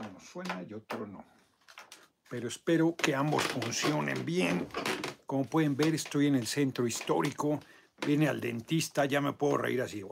[0.00, 1.24] uno suena y otro no.
[2.28, 4.66] Pero espero que ambos funcionen bien.
[5.26, 7.60] Como pueden ver, estoy en el centro histórico.
[8.04, 10.02] Viene al dentista, ya me puedo reír así,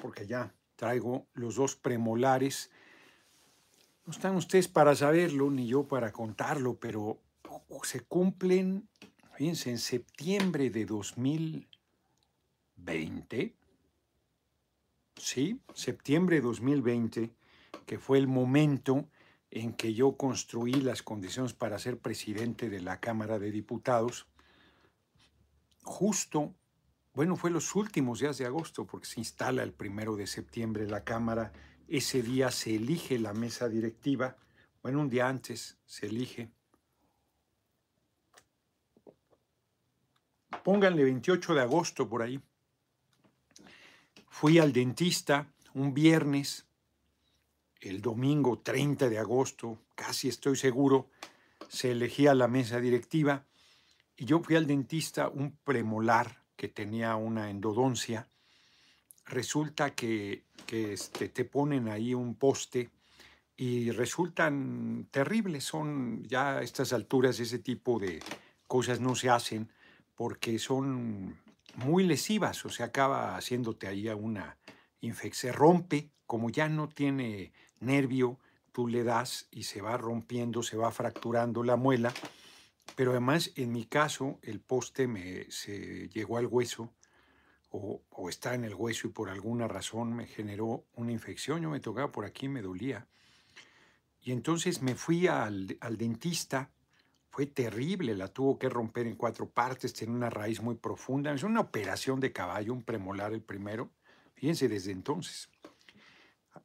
[0.00, 2.70] porque ya traigo los dos premolares.
[4.04, 7.18] No están ustedes para saberlo, ni yo para contarlo, pero
[7.82, 8.88] se cumplen,
[9.34, 13.56] fíjense, en septiembre de 2020,
[15.16, 17.30] sí, septiembre de 2020,
[17.86, 19.08] que fue el momento
[19.50, 24.26] en que yo construí las condiciones para ser presidente de la Cámara de Diputados,
[25.82, 26.54] justo,
[27.14, 31.04] bueno, fue los últimos días de agosto, porque se instala el primero de septiembre la
[31.04, 31.52] Cámara,
[31.88, 34.36] ese día se elige la mesa directiva,
[34.82, 36.50] bueno, un día antes se elige.
[40.64, 42.40] Pónganle 28 de agosto por ahí.
[44.28, 46.66] Fui al dentista un viernes,
[47.80, 51.10] el domingo 30 de agosto, casi estoy seguro,
[51.68, 53.44] se elegía la mesa directiva
[54.16, 58.28] y yo fui al dentista un premolar que tenía una endodoncia.
[59.26, 62.90] Resulta que, que este, te ponen ahí un poste
[63.56, 65.64] y resultan terribles.
[65.64, 68.20] Son ya a estas alturas ese tipo de
[68.66, 69.70] cosas no se hacen
[70.14, 71.36] porque son
[71.76, 74.56] muy lesivas, o sea, acaba haciéndote ahí una
[75.00, 78.38] infección, se rompe, como ya no tiene nervio,
[78.72, 82.12] tú le das y se va rompiendo, se va fracturando la muela,
[82.94, 86.92] pero además en mi caso el poste me, se llegó al hueso
[87.70, 91.80] o, está en el hueso y por alguna razón me generó una infección, yo me
[91.80, 93.06] tocaba por aquí, me dolía.
[94.22, 96.70] Y entonces me fui al, al dentista
[97.36, 101.34] fue terrible, la tuvo que romper en cuatro partes, tiene una raíz muy profunda.
[101.34, 103.90] Es una operación de caballo, un premolar el primero.
[104.32, 105.50] Fíjense, desde entonces.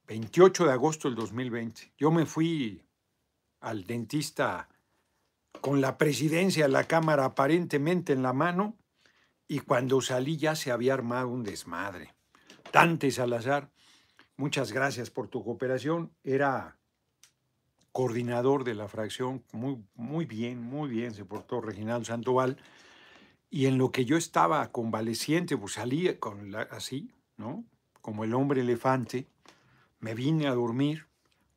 [0.07, 1.93] 28 de agosto del 2020.
[1.97, 2.83] Yo me fui
[3.59, 4.69] al dentista
[5.61, 8.77] con la presidencia de la Cámara aparentemente en la mano
[9.47, 12.15] y cuando salí ya se había armado un desmadre.
[12.71, 13.69] Dante Salazar,
[14.37, 16.13] muchas gracias por tu cooperación.
[16.23, 16.77] Era
[17.91, 22.57] coordinador de la fracción, muy, muy bien, muy bien se portó Reginaldo Sandoval.
[23.49, 27.65] Y en lo que yo estaba convaleciente, pues salí con así, ¿no?
[28.01, 29.27] Como el hombre elefante,
[30.01, 31.07] me vine a dormir,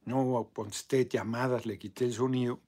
[0.05, 2.61] no contesté llamadas, le quité el sonido,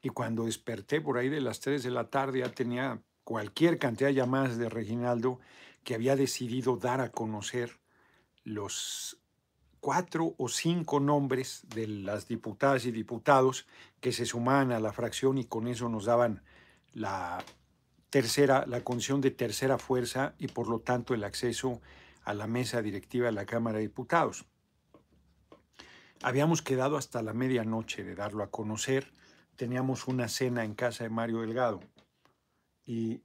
[0.00, 4.08] y cuando desperté por ahí de las 3 de la tarde ya tenía cualquier cantidad
[4.08, 5.40] de llamadas de Reginaldo
[5.82, 7.78] que había decidido dar a conocer
[8.44, 9.18] los
[9.80, 13.66] cuatro o cinco nombres de las diputadas y diputados
[14.00, 16.42] que se sumaban a la fracción y con eso nos daban
[16.92, 17.44] la
[18.08, 21.80] tercera, la condición de tercera fuerza y por lo tanto el acceso
[22.24, 24.46] a la mesa directiva de la Cámara de Diputados.
[26.26, 29.12] Habíamos quedado hasta la medianoche de darlo a conocer.
[29.56, 31.80] Teníamos una cena en casa de Mario Delgado
[32.86, 33.20] y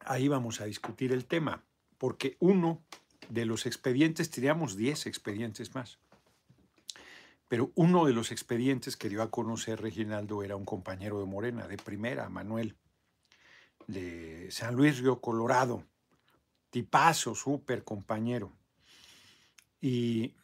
[0.00, 1.62] ahí vamos a discutir el tema
[1.98, 2.82] porque uno
[3.28, 5.98] de los expedientes, teníamos 10 expedientes más,
[7.46, 11.68] pero uno de los expedientes que dio a conocer Reginaldo era un compañero de Morena,
[11.68, 12.74] de primera, Manuel,
[13.86, 15.84] de San Luis Río Colorado,
[16.70, 18.50] tipazo, súper compañero.
[19.86, 20.34] Y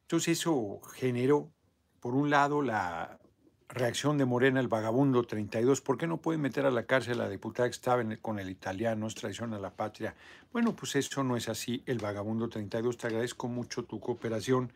[0.00, 1.52] entonces eso generó,
[2.00, 3.20] por un lado, la
[3.68, 7.24] reacción de Morena, el vagabundo 32, ¿por qué no pueden meter a la cárcel a
[7.24, 10.14] la diputada que estaba con el italiano, es traición a la patria?
[10.50, 14.72] Bueno, pues eso no es así, el vagabundo 32, te agradezco mucho tu cooperación.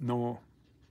[0.00, 0.42] No,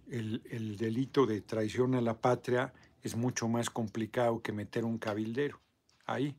[0.09, 2.73] el, el delito de traición a la patria
[3.03, 5.61] es mucho más complicado que meter un cabildero
[6.07, 6.35] ahí.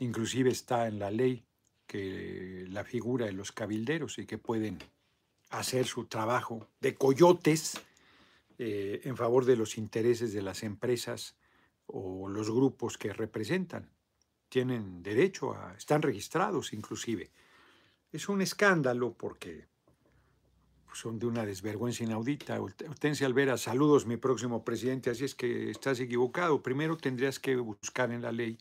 [0.00, 1.46] Inclusive está en la ley
[1.92, 4.78] que la figura de los cabilderos y que pueden
[5.50, 7.78] hacer su trabajo de coyotes
[8.56, 11.36] eh, en favor de los intereses de las empresas
[11.84, 13.90] o los grupos que representan.
[14.48, 17.30] Tienen derecho a, están registrados inclusive.
[18.10, 19.66] Es un escándalo porque
[20.94, 22.58] son de una desvergüenza inaudita.
[22.58, 26.62] Hortensia Alvera, saludos mi próximo presidente, así es que estás equivocado.
[26.62, 28.56] Primero tendrías que buscar en la ley,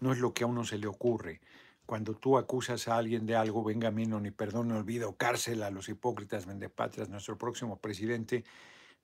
[0.00, 1.40] no es lo que a uno se le ocurre.
[1.86, 5.70] Cuando tú acusas a alguien de algo, venga no ni perdón, ni olvido, cárcel a
[5.70, 8.44] los hipócritas, vendepatrias, nuestro próximo presidente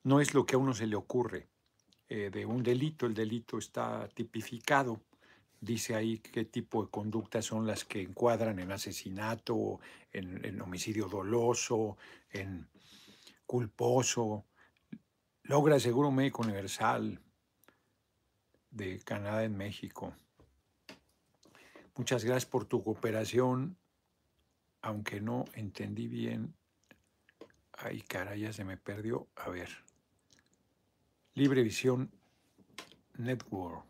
[0.03, 1.47] no es lo que a uno se le ocurre
[2.09, 3.05] eh, de un delito.
[3.05, 5.01] El delito está tipificado.
[5.59, 9.79] Dice ahí qué tipo de conductas son las que encuadran en asesinato,
[10.11, 11.97] en, homicidio doloso,
[12.31, 12.67] en
[13.45, 14.45] culposo.
[15.43, 17.21] Logra Seguro Médico Universal
[18.71, 20.15] de Canadá en México.
[21.95, 23.77] Muchas gracias por tu cooperación.
[24.83, 26.55] aunque no entendí bien.
[27.73, 29.27] Ay, cara, ya se me perdió.
[29.35, 29.69] A ver.
[31.35, 32.11] Libre Visión
[33.17, 33.85] Network.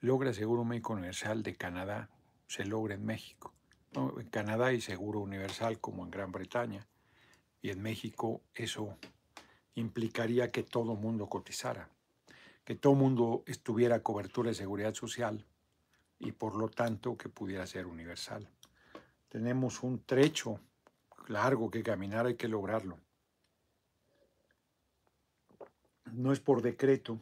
[0.00, 2.10] Logra Seguro Médico Universal de Canadá.
[2.48, 3.54] Se logra en México.
[3.92, 6.88] en Canadá hay seguro universal como en Gran Bretaña.
[7.62, 8.96] Y en México eso
[9.74, 11.90] implicaría que todo mundo cotizara,
[12.64, 15.46] que todo mundo estuviera cobertura de seguridad social
[16.18, 18.48] y por lo tanto que pudiera ser universal.
[19.28, 20.60] Tenemos un trecho
[21.28, 22.98] largo que caminar, hay que lograrlo.
[26.12, 27.20] No es por decreto,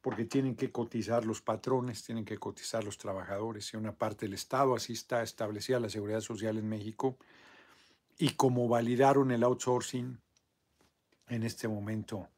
[0.00, 4.34] porque tienen que cotizar los patrones, tienen que cotizar los trabajadores y una parte del
[4.34, 7.18] Estado, así está establecida la seguridad social en México,
[8.16, 10.18] y como validaron el outsourcing,
[11.28, 12.28] en este momento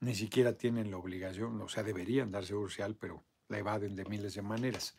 [0.00, 3.22] ni siquiera tienen la obligación, o sea, deberían dar seguridad social, pero
[3.52, 4.94] la evaden de miles de maneras.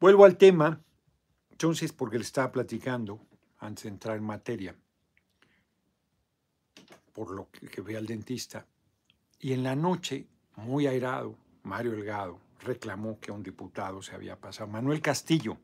[0.00, 0.80] Vuelvo al tema,
[1.50, 3.20] entonces, porque le estaba platicando
[3.58, 4.74] antes de entrar en materia,
[7.12, 8.66] por lo que ve al dentista,
[9.38, 10.26] y en la noche,
[10.56, 15.58] muy airado, Mario Elgado reclamó que un diputado se había pasado, Manuel Castillo,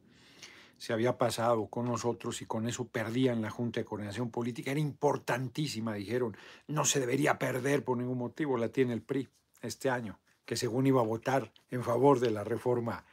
[0.76, 4.70] se había pasado con nosotros y con eso perdían la Junta de Coordinación Política.
[4.70, 6.36] Era importantísima, dijeron,
[6.68, 9.28] no se debería perder por ningún motivo, la tiene el PRI
[9.60, 13.04] este año, que según iba a votar en favor de la reforma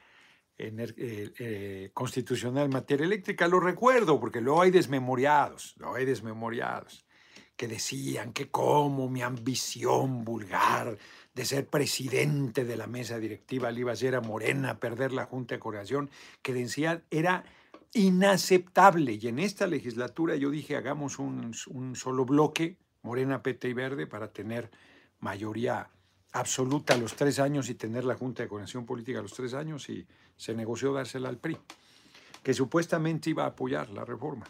[0.58, 3.46] eh, eh, constitucional en materia eléctrica.
[3.50, 7.06] Lo recuerdo porque lo hay desmemoriados, lo hay desmemoriados,
[7.58, 10.98] que decían que como mi ambición vulgar
[11.34, 15.26] de ser presidente de la mesa directiva le iba a ser a Morena perder la
[15.26, 16.10] Junta de Coordinación,
[16.42, 17.44] que decían era
[17.92, 19.20] inaceptable.
[19.22, 24.08] Y en esta legislatura yo dije, hagamos un, un solo bloque, Morena, PT y Verde,
[24.08, 24.72] para tener
[25.20, 25.90] mayoría
[26.36, 29.54] absoluta a los tres años y tener la Junta de Coordinación Política a los tres
[29.54, 30.06] años y
[30.36, 31.58] se negoció dársela al PRI,
[32.44, 34.46] que supuestamente iba a apoyar la reforma.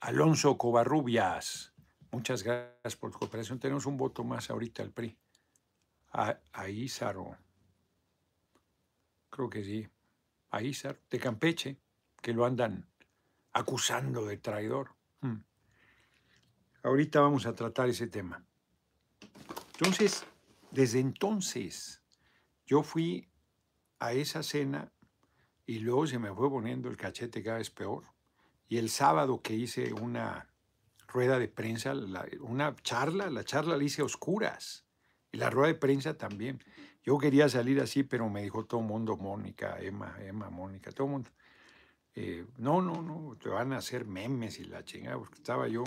[0.00, 1.72] Alonso Covarrubias,
[2.10, 3.58] muchas gracias por tu cooperación.
[3.58, 5.16] Tenemos un voto más ahorita al PRI.
[6.12, 6.66] A, a
[9.30, 9.88] creo que sí,
[10.50, 11.78] a Ízar, de Campeche,
[12.20, 12.86] que lo andan
[13.54, 14.90] acusando de traidor.
[15.22, 15.38] Hmm.
[16.82, 18.44] Ahorita vamos a tratar ese tema.
[19.72, 20.24] Entonces,
[20.70, 22.02] desde entonces,
[22.66, 23.28] yo fui
[23.98, 24.92] a esa cena
[25.66, 28.04] y luego se me fue poniendo el cachete cada vez peor.
[28.68, 30.48] Y el sábado que hice una
[31.06, 31.94] rueda de prensa,
[32.40, 34.84] una charla, la charla la hice a oscuras.
[35.30, 36.62] Y la rueda de prensa también.
[37.04, 41.06] Yo quería salir así, pero me dijo todo el mundo, Mónica, Emma, Emma, Mónica, todo
[41.06, 41.30] el mundo.
[42.14, 45.84] Eh, no, no, no, te van a hacer memes y la chingada, porque estaba yo,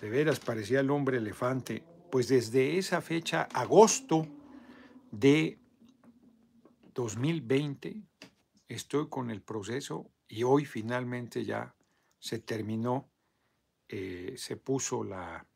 [0.00, 4.26] de veras, parecía el hombre elefante pues desde esa fecha, agosto
[5.10, 5.58] de
[6.94, 8.02] 2020,
[8.68, 11.74] estoy con el proceso y hoy finalmente ya
[12.18, 13.08] se terminó,
[13.88, 15.46] eh, se puso la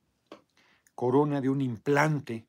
[0.94, 2.46] corona de un implante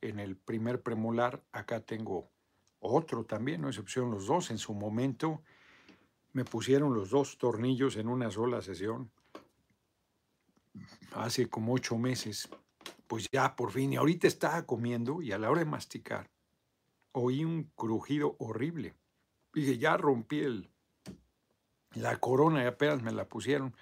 [0.00, 1.44] en el primer premolar.
[1.52, 2.30] Acá tengo
[2.78, 4.50] otro también, no excepción los dos.
[4.50, 5.42] En su momento
[6.32, 9.10] me pusieron los dos tornillos en una sola sesión,
[11.12, 12.48] hace como ocho meses
[13.10, 16.30] pues ya por fin, y ahorita estaba comiendo y a la hora de masticar,
[17.10, 18.94] oí un crujido horrible.
[19.52, 20.70] Dije, ya rompí el,
[21.94, 23.74] la corona y apenas me la pusieron,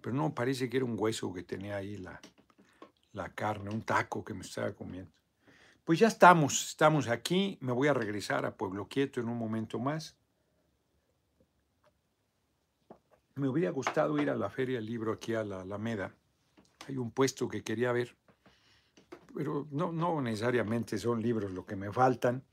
[0.00, 2.18] pero no, parece que era un hueso que tenía ahí la,
[3.12, 5.12] la carne, un taco que me estaba comiendo.
[5.84, 9.78] Pues ya estamos, estamos aquí, me voy a regresar a Pueblo Quieto en un momento
[9.78, 10.16] más.
[13.34, 16.14] Me hubiera gustado ir a la Feria del Libro aquí a la Alameda.
[16.88, 18.16] Hay un puesto que quería ver
[19.34, 22.44] pero no, no necesariamente son libros lo que me faltan.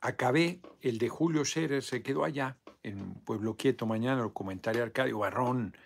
[0.00, 5.18] Acabé el de Julio Scherer, se quedó allá, en Pueblo Quieto, mañana lo comentaría Arcadio
[5.18, 5.76] Barrón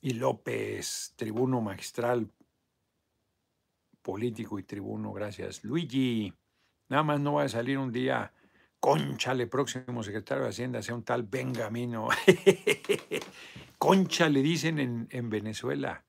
[0.00, 2.30] y López, tribuno magistral
[4.02, 5.64] político y tribuno, gracias.
[5.64, 6.32] Luigi,
[6.88, 8.32] nada más no va a salir un día,
[8.80, 12.08] conchale, próximo secretario de Hacienda, sea un tal Benjamino.
[13.78, 16.04] Concha le dicen en, en Venezuela,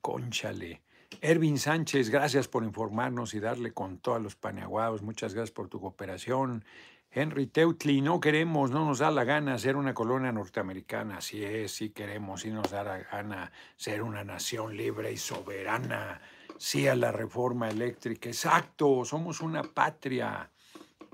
[0.00, 0.82] conchale.
[1.20, 5.02] Ervin Sánchez, gracias por informarnos y darle con todos los paneaguados.
[5.02, 6.64] Muchas gracias por tu cooperación.
[7.10, 11.20] Henry Teutli, no queremos, no nos da la gana ser una colonia norteamericana.
[11.20, 16.20] Sí es, sí queremos, sí nos da la gana ser una nación libre y soberana.
[16.58, 18.28] Sí a la reforma eléctrica.
[18.28, 20.50] Exacto, somos una patria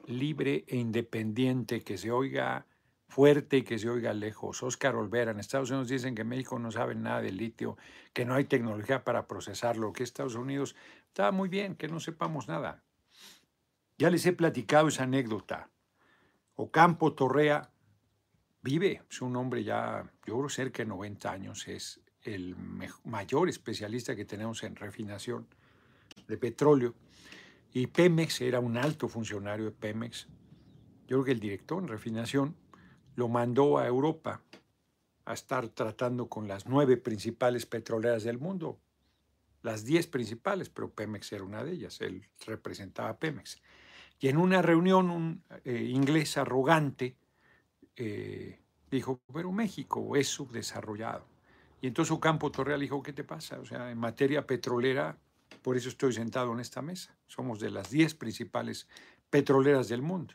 [0.06, 2.66] libre e independiente que se oiga
[3.12, 4.62] fuerte y que se oiga lejos.
[4.62, 7.76] Oscar Olvera, en Estados Unidos dicen que México no sabe nada de litio,
[8.14, 10.75] que no hay tecnología para procesarlo, que Estados Unidos
[11.09, 12.83] está muy bien, que no sepamos nada.
[13.99, 15.69] Ya les he platicado esa anécdota.
[16.54, 17.71] Ocampo Torrea
[18.62, 22.57] vive, es un hombre ya, yo creo cerca de 90 años, es el
[23.04, 25.47] mayor especialista que tenemos en refinación
[26.26, 26.95] de petróleo.
[27.75, 30.28] Y Pemex era un alto funcionario de Pemex.
[31.07, 32.62] Yo creo que el director en refinación
[33.16, 34.42] lo mandó a Europa
[35.25, 38.78] a estar tratando con las nueve principales petroleras del mundo,
[39.62, 43.61] las diez principales, pero Pemex era una de ellas, él representaba a Pemex.
[44.19, 47.16] Y en una reunión un eh, inglés arrogante
[47.97, 48.59] eh,
[48.90, 51.26] dijo, pero México es subdesarrollado.
[51.81, 53.59] Y entonces Ocampo Torreal dijo, ¿qué te pasa?
[53.59, 55.19] O sea, en materia petrolera,
[55.62, 57.16] por eso estoy sentado en esta mesa.
[57.26, 58.87] Somos de las diez principales
[59.31, 60.35] petroleras del mundo.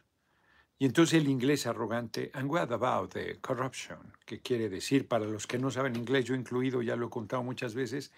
[0.79, 3.97] Y entonces el inglés arrogante, and what about the corruption?
[4.25, 7.41] Que quiere decir, para los que no saben inglés, yo incluido, ya lo he contado
[7.41, 8.11] muchas veces,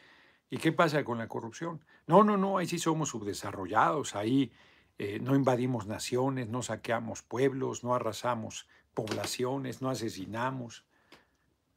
[0.49, 1.79] ¿y qué pasa con la corrupción?
[2.05, 4.51] No, no, no, ahí sí somos subdesarrollados, ahí
[4.97, 10.83] eh, no invadimos naciones, no saqueamos pueblos, no arrasamos poblaciones, no asesinamos,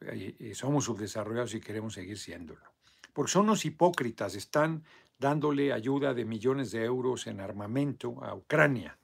[0.01, 2.73] eh, eh, somos subdesarrollados y queremos seguir siéndolo.
[3.13, 4.83] Porque son los hipócritas, están
[5.21, 8.99] dándole ayuda de millones de euros en armamento a Ucrania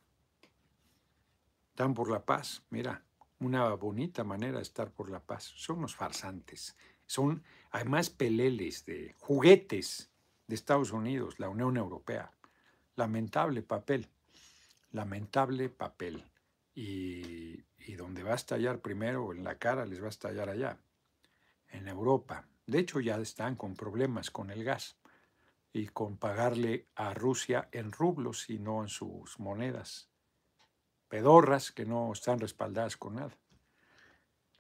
[1.78, 2.64] están por la paz.
[2.70, 3.04] Mira,
[3.38, 5.44] una bonita manera de estar por la paz.
[5.44, 6.76] Son unos farsantes.
[7.06, 10.10] Son además peleles de juguetes
[10.48, 12.32] de Estados Unidos, la Unión Europea.
[12.96, 14.08] Lamentable papel.
[14.90, 16.24] Lamentable papel.
[16.74, 17.62] Y,
[17.96, 20.80] donde va a estallar primero en la cara, les va a estallar allá,
[21.68, 22.48] en Europa.
[22.66, 24.96] De hecho, ya están con problemas con el gas
[25.72, 30.07] y con pagarle a Rusia en rublos y no en sus monedas
[31.08, 33.36] pedorras que no están respaldadas con nada.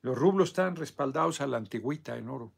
[0.00, 2.52] Los rublos están respaldados a la antigüita en oro.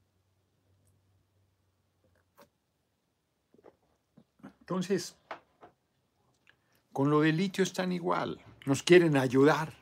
[4.60, 5.16] Entonces,
[6.92, 8.40] con lo del litio están igual.
[8.66, 9.74] Nos quieren ayudar.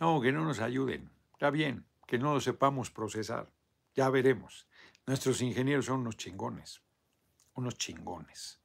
[0.00, 1.10] No, que no nos ayuden.
[1.34, 3.52] Está bien, que no lo sepamos procesar.
[3.94, 4.66] Ya veremos.
[5.06, 6.82] Nuestros ingenieros son unos chingones.
[7.54, 8.58] Unos chingones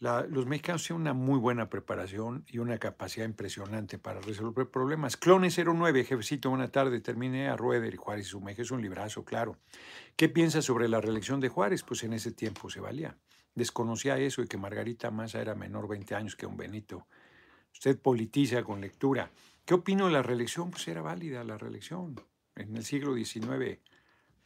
[0.00, 5.18] los mexicanos tienen una muy buena preparación y una capacidad impresionante para resolver problemas.
[5.18, 7.00] Clones 09, jefecito, buena tarde.
[7.00, 8.62] Terminé a Rueder y Juárez y Sumeje.
[8.62, 9.58] Es un librazo, claro.
[10.16, 11.82] ¿Qué piensa sobre la reelección de Juárez?
[11.82, 13.18] Pues en ese tiempo se valía.
[13.54, 17.06] Desconocía eso y que Margarita Massa era menor 20 años que un Benito.
[17.70, 19.30] Usted politiza con lectura.
[19.66, 20.70] ¿Qué opino de la reelección?
[20.70, 22.18] Pues era válida la reelección.
[22.56, 23.78] En el siglo XIX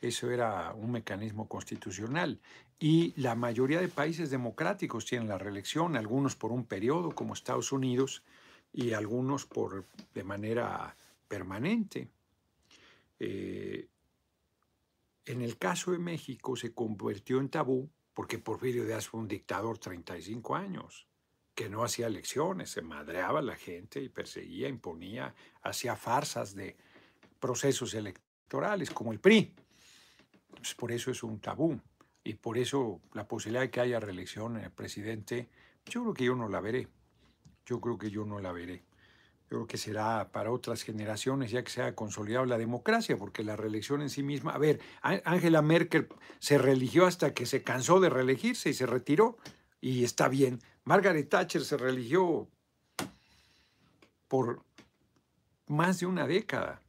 [0.04, 2.40] eso era un mecanismo constitucional.
[2.78, 7.72] Y la mayoría de países democráticos tienen la reelección, algunos por un periodo, como Estados
[7.72, 8.22] Unidos,
[8.72, 10.96] y algunos por, de manera
[11.28, 12.08] permanente.
[13.18, 13.88] Eh,
[15.26, 19.78] en el caso de México se convirtió en tabú porque Porfirio Díaz fue un dictador
[19.78, 21.06] 35 años,
[21.54, 26.76] que no hacía elecciones, se madreaba a la gente y perseguía, imponía, hacía farsas de
[27.40, 29.54] procesos electorales, como el PRI.
[30.56, 31.80] Pues, por eso es un tabú
[32.22, 35.50] y por eso la posibilidad de que haya reelección en el presidente,
[35.84, 36.88] yo creo que yo no la veré.
[37.66, 38.84] Yo creo que yo no la veré.
[39.50, 43.44] Yo creo que será para otras generaciones ya que se haya consolidado la democracia, porque
[43.44, 46.08] la reelección en sí misma, a ver, Angela Merkel
[46.38, 49.36] se religió hasta que se cansó de reelegirse y se retiró,
[49.80, 50.60] y está bien.
[50.84, 52.48] Margaret Thatcher se religió
[54.28, 54.64] por
[55.66, 56.80] más de una década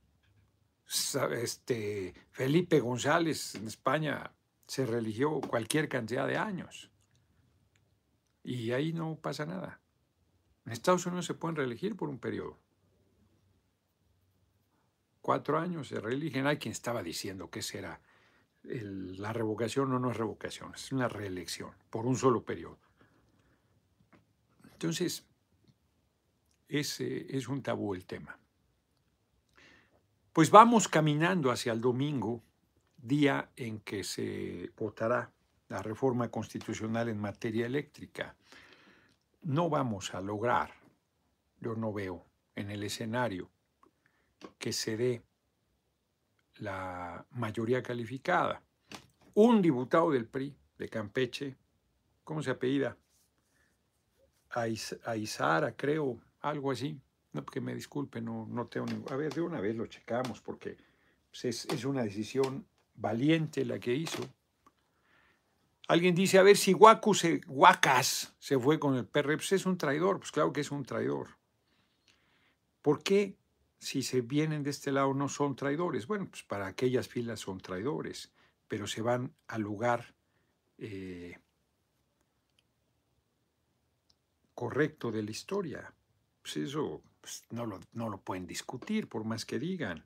[0.88, 4.32] este, Felipe González en España
[4.68, 6.92] se religió cualquier cantidad de años.
[8.44, 9.80] Y ahí no pasa nada.
[10.66, 12.60] En Estados Unidos se pueden reelegir por un periodo.
[15.22, 16.46] Cuatro años se reeligen.
[16.46, 18.00] Hay quien estaba diciendo que será
[18.64, 22.80] la revocación o no es revocación, es una reelección por un solo periodo.
[24.72, 25.26] Entonces,
[26.68, 28.40] ese es un tabú el tema.
[30.36, 32.44] Pues vamos caminando hacia el domingo,
[32.98, 35.32] día en que se votará
[35.70, 38.36] la reforma constitucional en materia eléctrica.
[39.44, 40.74] No vamos a lograr,
[41.62, 43.50] yo no veo en el escenario
[44.60, 45.24] que se dé
[46.58, 48.62] la mayoría calificada.
[49.36, 51.56] Un diputado del PRI de Campeche,
[52.26, 52.98] ¿cómo se apellida?
[54.50, 57.00] Aizara, creo, algo así,
[57.36, 59.12] no, que me disculpe, no, no tengo ningún...
[59.12, 60.78] A ver, de una vez lo checamos porque
[61.30, 62.66] pues, es, una decisión
[62.96, 64.24] valiente la que hizo.
[65.90, 69.66] Alguien dice, a ver si Guacu se, Guacas se fue con el PRP, pues es
[69.66, 70.20] un traidor.
[70.20, 71.28] Pues claro que es un traidor.
[72.82, 73.36] ¿Por qué
[73.78, 76.08] si se vienen de este lado no son traidores?
[76.08, 78.32] Bueno, pues para aquellas filas son traidores,
[78.70, 80.16] pero se van al lugar
[80.78, 81.38] eh,
[84.54, 85.94] correcto de la historia.
[86.42, 90.06] Pues eso pues, no, lo, no lo pueden discutir por más que digan.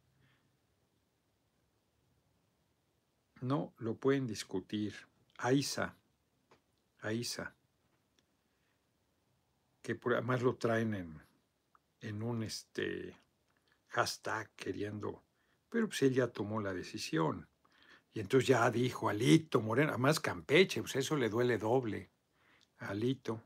[3.41, 4.95] No lo pueden discutir.
[5.38, 5.97] Aiza,
[7.01, 7.53] Aiza,
[9.81, 11.21] que además lo traen en,
[11.99, 13.17] en un este,
[13.89, 15.21] hashtag queriendo,
[15.67, 17.49] pero pues él ya tomó la decisión.
[18.13, 22.11] Y entonces ya dijo, Alito Moreno, además Campeche, pues eso le duele doble.
[22.77, 23.43] Alito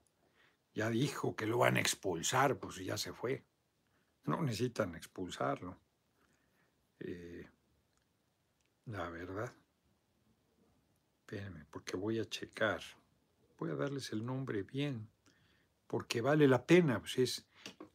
[0.75, 3.43] ya dijo que lo van a expulsar, pues ya se fue.
[4.25, 5.77] No necesitan expulsarlo.
[6.99, 7.45] Eh,
[8.85, 9.53] la verdad.
[11.19, 12.81] Espérenme, porque voy a checar.
[13.59, 15.07] Voy a darles el nombre bien,
[15.87, 16.99] porque vale la pena.
[16.99, 17.45] Pues es,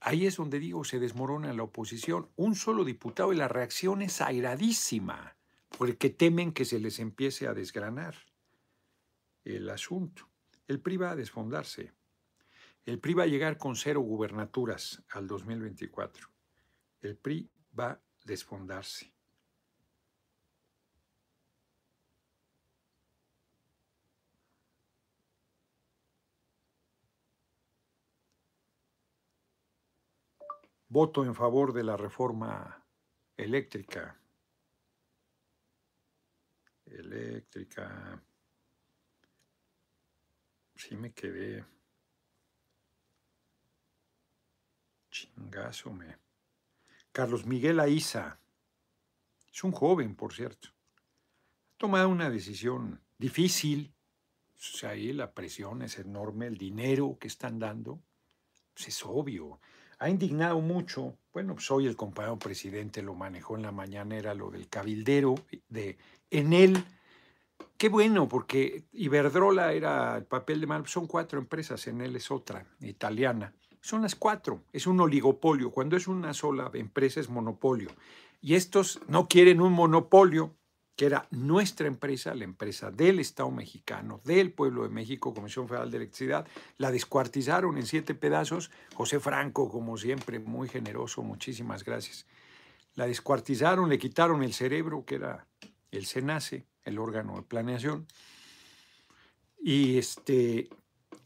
[0.00, 2.28] ahí es donde digo, se desmorona la oposición.
[2.36, 5.36] Un solo diputado y la reacción es airadísima,
[5.76, 8.14] porque temen que se les empiece a desgranar
[9.44, 10.28] el asunto.
[10.66, 11.92] El PRI va a desfondarse.
[12.88, 16.26] El PRI va a llegar con cero gubernaturas al 2024.
[17.02, 19.12] El PRI va a desfondarse.
[30.88, 32.86] Voto en favor de la reforma
[33.36, 34.18] eléctrica.
[36.86, 38.24] Eléctrica.
[40.74, 41.77] Sí me quedé.
[45.26, 45.96] Chingazo.
[47.12, 48.38] Carlos Miguel Aiza.
[49.52, 50.68] Es un joven, por cierto.
[50.68, 53.92] Ha tomado una decisión difícil.
[54.56, 58.00] O sea, ahí la presión es enorme, el dinero que están dando.
[58.74, 59.60] Pues es obvio
[59.98, 61.16] ha indignado mucho.
[61.32, 65.34] Bueno, pues hoy el compañero presidente lo manejó en la mañana, era lo del cabildero
[65.68, 65.98] de
[66.30, 66.84] en él.
[67.76, 70.86] Qué bueno, porque Iberdrola era el papel de mal.
[70.86, 73.52] Son cuatro empresas, en él es otra, italiana.
[73.80, 75.70] Son las cuatro, es un oligopolio.
[75.70, 77.90] Cuando es una sola empresa es monopolio.
[78.40, 80.54] Y estos no quieren un monopolio,
[80.96, 85.92] que era nuestra empresa, la empresa del Estado mexicano, del pueblo de México, Comisión Federal
[85.92, 88.72] de Electricidad, la descuartizaron en siete pedazos.
[88.94, 92.26] José Franco, como siempre, muy generoso, muchísimas gracias.
[92.96, 95.46] La descuartizaron, le quitaron el cerebro, que era
[95.92, 98.06] el SENACE, el órgano de planeación,
[99.60, 100.68] y este,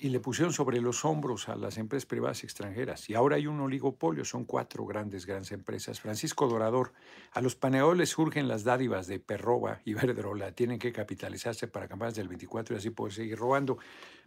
[0.03, 3.09] y le pusieron sobre los hombros a las empresas privadas extranjeras.
[3.09, 6.01] Y ahora hay un oligopolio, son cuatro grandes, grandes empresas.
[6.01, 6.93] Francisco Dorador,
[7.31, 12.17] a los paneadores surgen las dádivas de Perroba y Verdrola, tienen que capitalizarse para campañas
[12.17, 13.79] del 24 y así poder seguir robando.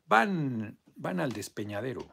[0.07, 2.07] Van, van al despeñadero,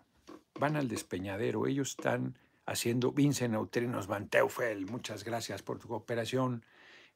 [0.58, 1.68] van al despeñadero.
[1.68, 6.64] Ellos están haciendo, Vincent Neutrinos Van Teufel, muchas gracias por tu cooperación.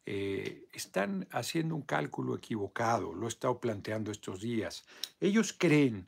[0.08, 4.84] Eh, están haciendo un cálculo equivocado, lo he estado planteando estos días.
[5.18, 6.06] Ellos creen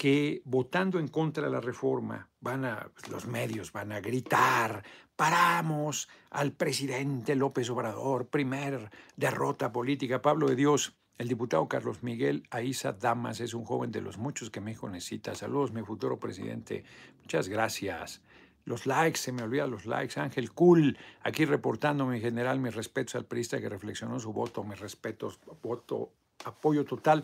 [0.00, 4.82] que votando en contra de la reforma van a pues, los medios van a gritar
[5.14, 10.22] paramos al presidente López Obrador, primer derrota política.
[10.22, 14.48] Pablo de Dios, el diputado Carlos Miguel Aiza Damas es un joven de los muchos
[14.48, 15.34] que México necesita.
[15.34, 16.82] Saludos, mi futuro presidente.
[17.20, 18.22] Muchas gracias.
[18.64, 20.18] Los likes, se me olvidan los likes.
[20.18, 24.80] Ángel Cool, aquí reportando en general mis respetos al periodista que reflexionó su voto, mis
[24.80, 26.10] respetos, voto,
[26.46, 27.22] apoyo total.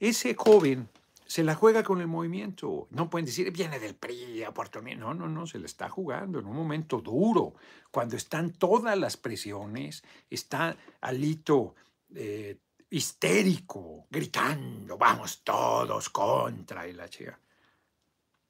[0.00, 0.88] Ese joven
[1.26, 2.86] se la juega con el movimiento.
[2.90, 6.38] No pueden decir, viene del PRI a Puerto No, no, no, se le está jugando
[6.38, 7.54] en un momento duro,
[7.90, 11.74] cuando están todas las presiones, está Alito
[12.14, 12.58] eh,
[12.90, 17.08] histérico, gritando, vamos todos contra y la.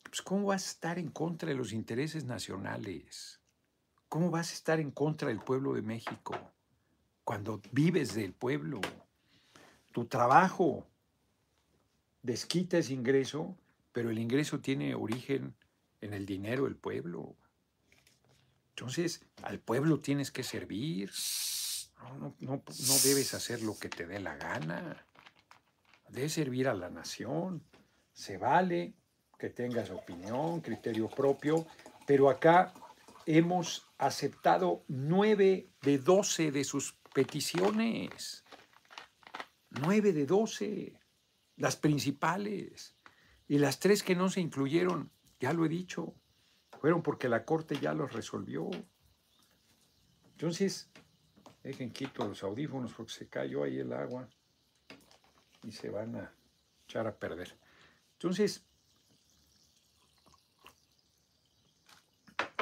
[0.03, 3.41] Pues, ¿cómo vas a estar en contra de los intereses nacionales?
[4.09, 6.35] ¿Cómo vas a estar en contra del pueblo de México
[7.25, 8.81] cuando vives del pueblo?
[9.93, 10.87] Tu trabajo
[12.27, 13.57] desquita ese ingreso,
[13.93, 15.55] pero el ingreso tiene origen
[16.01, 17.37] en el dinero del pueblo.
[18.71, 21.11] Entonces, al pueblo tienes que servir.
[22.19, 22.63] No, no,
[23.05, 25.07] debes hacer lo que te dé la gana.
[26.09, 27.63] Debes servir a la nación.
[28.13, 28.95] Se vale
[29.39, 31.67] que tengas opinión, criterio propio,
[32.07, 32.75] pero acá
[33.25, 38.45] hemos aceptado nueve de doce de sus peticiones.
[39.71, 40.99] Nueve de doce
[41.57, 42.95] las principales.
[43.49, 46.15] Y las tres que no se incluyeron, ya lo he dicho,
[46.81, 48.69] fueron porque la Corte ya los resolvió.
[50.33, 50.91] Entonces,
[51.63, 54.29] dejen quito los audífonos porque se cayó ahí el agua
[55.63, 56.33] y se van a
[56.85, 57.57] echar a perder.
[58.13, 58.65] Entonces,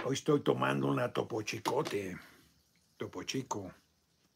[0.04, 2.16] hoy estoy tomando una topo chicote,
[2.96, 3.72] topo chico,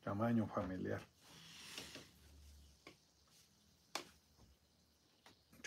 [0.02, 1.06] tamaño familiar.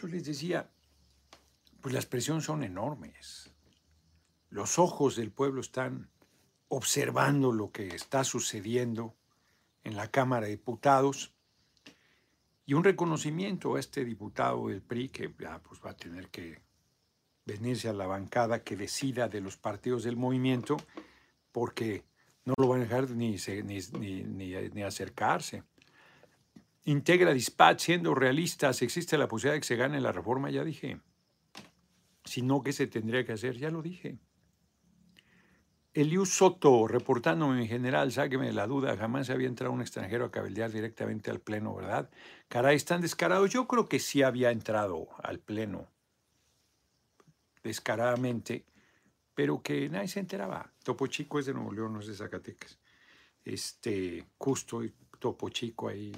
[0.01, 0.67] Yo les decía,
[1.79, 3.51] pues las presiones son enormes.
[4.49, 6.09] Los ojos del pueblo están
[6.69, 9.15] observando lo que está sucediendo
[9.83, 11.33] en la Cámara de Diputados
[12.65, 16.61] y un reconocimiento a este diputado del PRI que ya pues, va a tener que
[17.45, 20.77] venirse a la bancada que decida de los partidos del movimiento
[21.51, 22.05] porque
[22.45, 23.35] no lo van a dejar ni,
[23.65, 25.63] ni, ni acercarse.
[26.83, 30.99] Integra Dispatch, siendo realistas, existe la posibilidad de que se gane la reforma, ya dije.
[32.25, 33.57] Si no, ¿qué se tendría que hacer?
[33.57, 34.17] Ya lo dije.
[35.93, 40.31] Eliu Soto, reportándome en general, sáqueme de la duda, jamás había entrado un extranjero a
[40.31, 42.09] cabildear directamente al Pleno, ¿verdad?
[42.47, 43.51] Caray, están descarados.
[43.51, 45.89] Yo creo que sí había entrado al Pleno
[47.61, 48.65] descaradamente,
[49.35, 50.71] pero que nadie se enteraba.
[50.83, 52.79] Topo Chico es de Nuevo León, no es de Zacatecas.
[53.43, 56.13] Este, Custo y Topo Chico ahí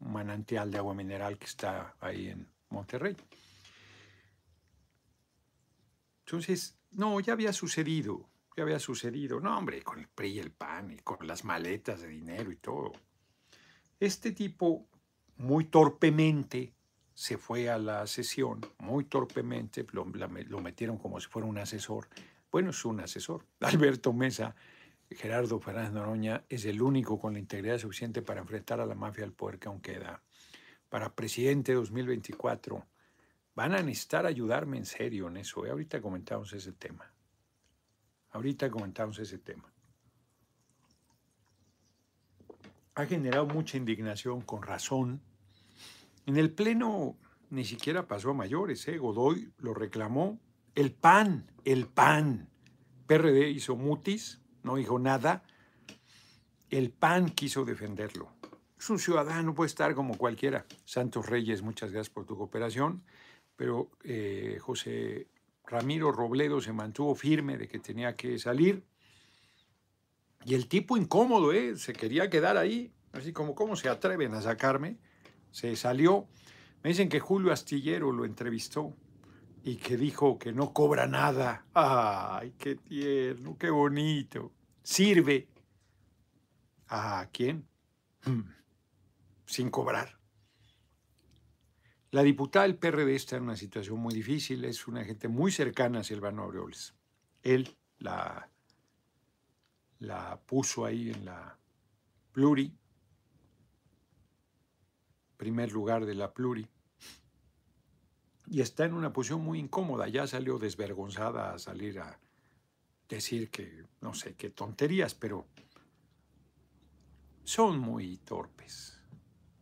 [0.00, 3.16] manantial de agua mineral que está ahí en Monterrey.
[6.24, 9.40] Entonces, no, ya había sucedido, ya había sucedido.
[9.40, 12.56] No, hombre, con el PRI y el PAN y con las maletas de dinero y
[12.56, 12.92] todo.
[13.98, 14.86] Este tipo,
[15.36, 16.74] muy torpemente,
[17.14, 22.08] se fue a la sesión, muy torpemente, lo, lo metieron como si fuera un asesor.
[22.52, 23.44] Bueno, es un asesor.
[23.60, 24.54] Alberto Mesa
[25.10, 29.24] Gerardo Fernández Noroña es el único con la integridad suficiente para enfrentar a la mafia
[29.24, 30.22] del poder que aún queda.
[30.88, 32.86] Para presidente 2024,
[33.54, 35.64] van a necesitar ayudarme en serio en eso.
[35.66, 35.70] ¿eh?
[35.70, 37.12] Ahorita comentamos ese tema.
[38.30, 39.72] Ahorita comentamos ese tema.
[42.94, 45.22] Ha generado mucha indignación con razón.
[46.26, 47.16] En el Pleno
[47.50, 48.86] ni siquiera pasó a mayores.
[48.88, 48.98] ¿eh?
[48.98, 50.38] Godoy lo reclamó.
[50.74, 52.48] El PAN, el PAN.
[53.06, 55.42] PRD hizo mutis, no dijo nada.
[56.68, 58.28] El PAN quiso defenderlo.
[58.78, 60.66] Es un ciudadano, puede estar como cualquiera.
[60.84, 63.02] Santos Reyes, muchas gracias por tu cooperación,
[63.56, 65.26] pero eh, José
[65.66, 68.84] Ramiro Robledo se mantuvo firme de que tenía que salir.
[70.44, 71.76] Y el tipo incómodo, ¿eh?
[71.76, 74.98] se quería quedar ahí, así como, ¿cómo se atreven a sacarme?
[75.50, 76.28] Se salió.
[76.82, 78.94] Me dicen que Julio Astillero lo entrevistó
[79.64, 81.64] y que dijo que no cobra nada.
[81.72, 84.52] ¡Ay, qué tierno, qué bonito!
[84.88, 85.46] Sirve.
[86.88, 87.68] ¿A quién?
[89.44, 90.18] Sin cobrar.
[92.10, 96.00] La diputada del PRD está en una situación muy difícil, es una gente muy cercana
[96.00, 96.94] a Silvano Aureoles.
[97.42, 98.50] Él la,
[99.98, 101.58] la puso ahí en la
[102.32, 102.74] pluri,
[105.36, 106.66] primer lugar de la pluri
[108.46, 110.08] y está en una posición muy incómoda.
[110.08, 112.18] Ya salió desvergonzada a salir a
[113.08, 115.46] decir que, no sé, qué tonterías, pero
[117.44, 119.00] son muy torpes,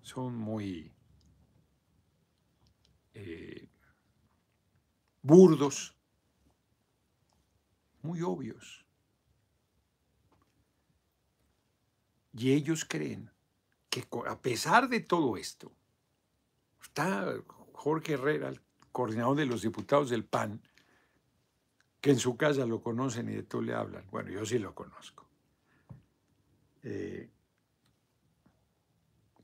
[0.02, 0.92] son muy
[3.14, 3.68] eh,
[5.22, 5.94] burdos,
[8.02, 8.84] muy obvios.
[12.32, 13.30] Y ellos creen
[13.88, 15.72] que a pesar de todo esto,
[16.82, 17.34] está
[17.72, 18.52] Jorge Herrera,
[18.92, 20.60] coordinador de los diputados del PAN,
[22.06, 24.06] que en su casa lo conocen y de todo le hablan.
[24.12, 25.26] Bueno, yo sí lo conozco.
[26.84, 27.28] Eh,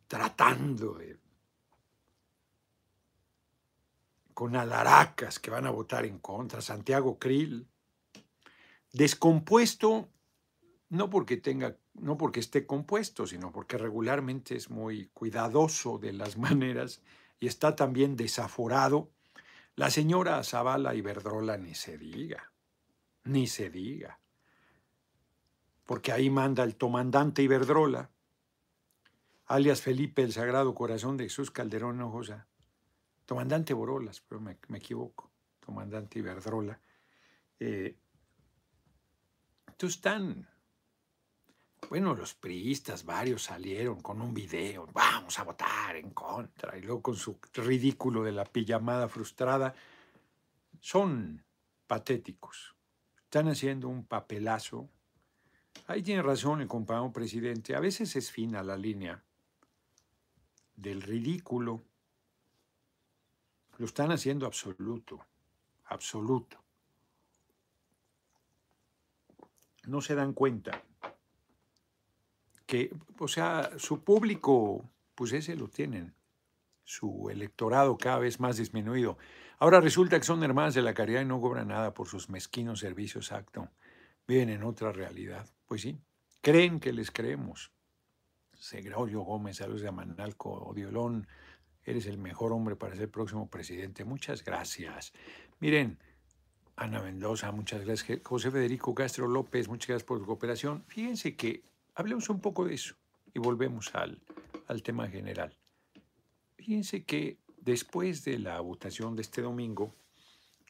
[0.06, 1.18] tratando de,
[4.32, 7.66] con alaracas que van a votar en contra, Santiago Krill,
[8.92, 10.08] descompuesto,
[10.88, 16.38] no porque tenga, no porque esté compuesto, sino porque regularmente es muy cuidadoso de las
[16.38, 17.02] maneras
[17.40, 19.10] y está también desaforado
[19.76, 22.52] la señora Zavala Iberdrola ni se diga,
[23.24, 24.18] ni se diga.
[25.84, 28.10] Porque ahí manda el comandante Iberdrola,
[29.46, 32.46] alias Felipe el Sagrado Corazón de Jesús Calderón Hinojosa.
[33.26, 35.30] Comandante Borolas, pero me, equivoco.
[35.64, 36.78] Comandante Iberdrola.
[37.58, 37.96] Eh,
[39.68, 40.48] entonces están
[41.88, 47.02] bueno, los priistas, varios salieron con un video, vamos a votar en contra, y luego
[47.02, 49.74] con su ridículo de la pijamada frustrada,
[50.80, 51.44] son
[51.86, 52.74] patéticos.
[53.24, 54.88] Están haciendo un papelazo.
[55.86, 59.22] Ahí tiene razón el compañero presidente, a veces es fina la línea
[60.76, 61.82] del ridículo.
[63.78, 65.24] Lo están haciendo absoluto,
[65.86, 66.58] absoluto.
[69.84, 70.82] No se dan cuenta
[72.72, 76.14] que, o sea, su público, pues ese lo tienen,
[76.84, 79.18] su electorado cada vez más disminuido.
[79.58, 82.80] Ahora resulta que son hermanas de la caridad y no cobran nada por sus mezquinos
[82.80, 83.68] servicios acto.
[84.26, 85.46] Viven en otra realidad.
[85.66, 86.00] Pues sí,
[86.40, 87.72] creen que les creemos.
[88.54, 91.26] Segraulio Gómez, saludos de Amanalco, Odiolón,
[91.84, 94.06] eres el mejor hombre para ser próximo presidente.
[94.06, 95.12] Muchas gracias.
[95.60, 95.98] Miren,
[96.76, 98.20] Ana Mendoza, muchas gracias.
[98.24, 100.84] José Federico Castro López, muchas gracias por su cooperación.
[100.86, 102.94] Fíjense que hablemos un poco de eso
[103.34, 104.20] y volvemos al,
[104.66, 105.56] al tema general.
[106.56, 109.94] Fíjense que después de la votación de este domingo,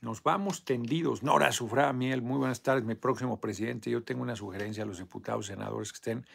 [0.02, 1.22] nos vamos tendidos.
[1.22, 3.88] Nora Sufrá Miel, muy buenas tardes, mi próximo presidente.
[3.88, 6.26] Yo tengo una sugerencia a los diputados, senadores que estén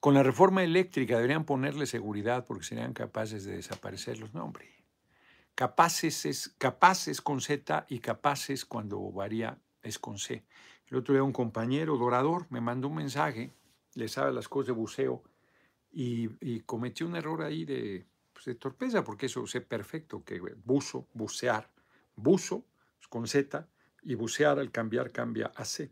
[0.00, 1.16] con la reforma eléctrica.
[1.16, 4.34] Deberían ponerle seguridad porque serían capaces de desaparecerlos.
[4.34, 4.68] No, hombre.
[5.54, 10.44] Capaces es capaces con Z y capaces cuando varía es con C.
[10.88, 13.50] El otro día un compañero dorador me mandó un mensaje,
[13.96, 15.22] le sabe las cosas de buceo
[15.90, 21.70] y, cometió un error ahí de, pues, torpeza, porque eso sé perfecto, que buzo, bucear,
[22.14, 22.64] buzo
[23.08, 23.66] con Z
[24.02, 25.90] y bucear al cambiar cambia a C.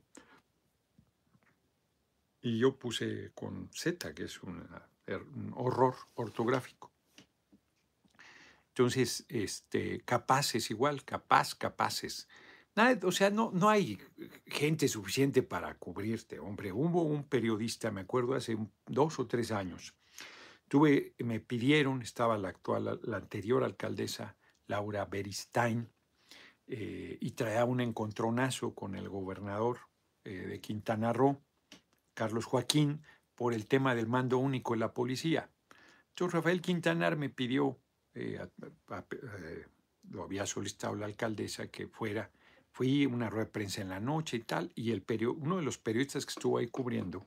[2.43, 4.39] Y yo puse con Z, que es
[5.07, 6.93] er, un horror ortográfico.
[8.69, 12.29] Entonces, este, capaces igual, capaz, capaces.
[12.77, 13.99] Nada, o sea, no, no hay
[14.47, 16.73] gente suficiente para cubrirte, hombre.
[16.73, 18.57] Hubo un periodista, me acuerdo, hace
[18.87, 19.95] dos o tres años.
[20.67, 25.89] Tuve, me pidieron, estaba la actual, la anterior alcaldesa, Laura Beristain,
[26.67, 29.79] eh, y traía un encontronazo con el gobernador
[30.25, 31.41] eh, de Quintana Roo,
[32.15, 33.03] Carlos Joaquín,
[33.35, 35.51] por el tema del mando único de la policía.
[36.09, 37.79] Entonces Rafael Quintanar me pidió,
[38.15, 38.41] eh,
[40.11, 42.31] lo había solicitado la alcaldesa que fuera,
[42.75, 45.05] fui una rueda de prensa en la noche y tal, y el
[45.41, 47.25] uno de los periodistas que estuvo ahí cubriendo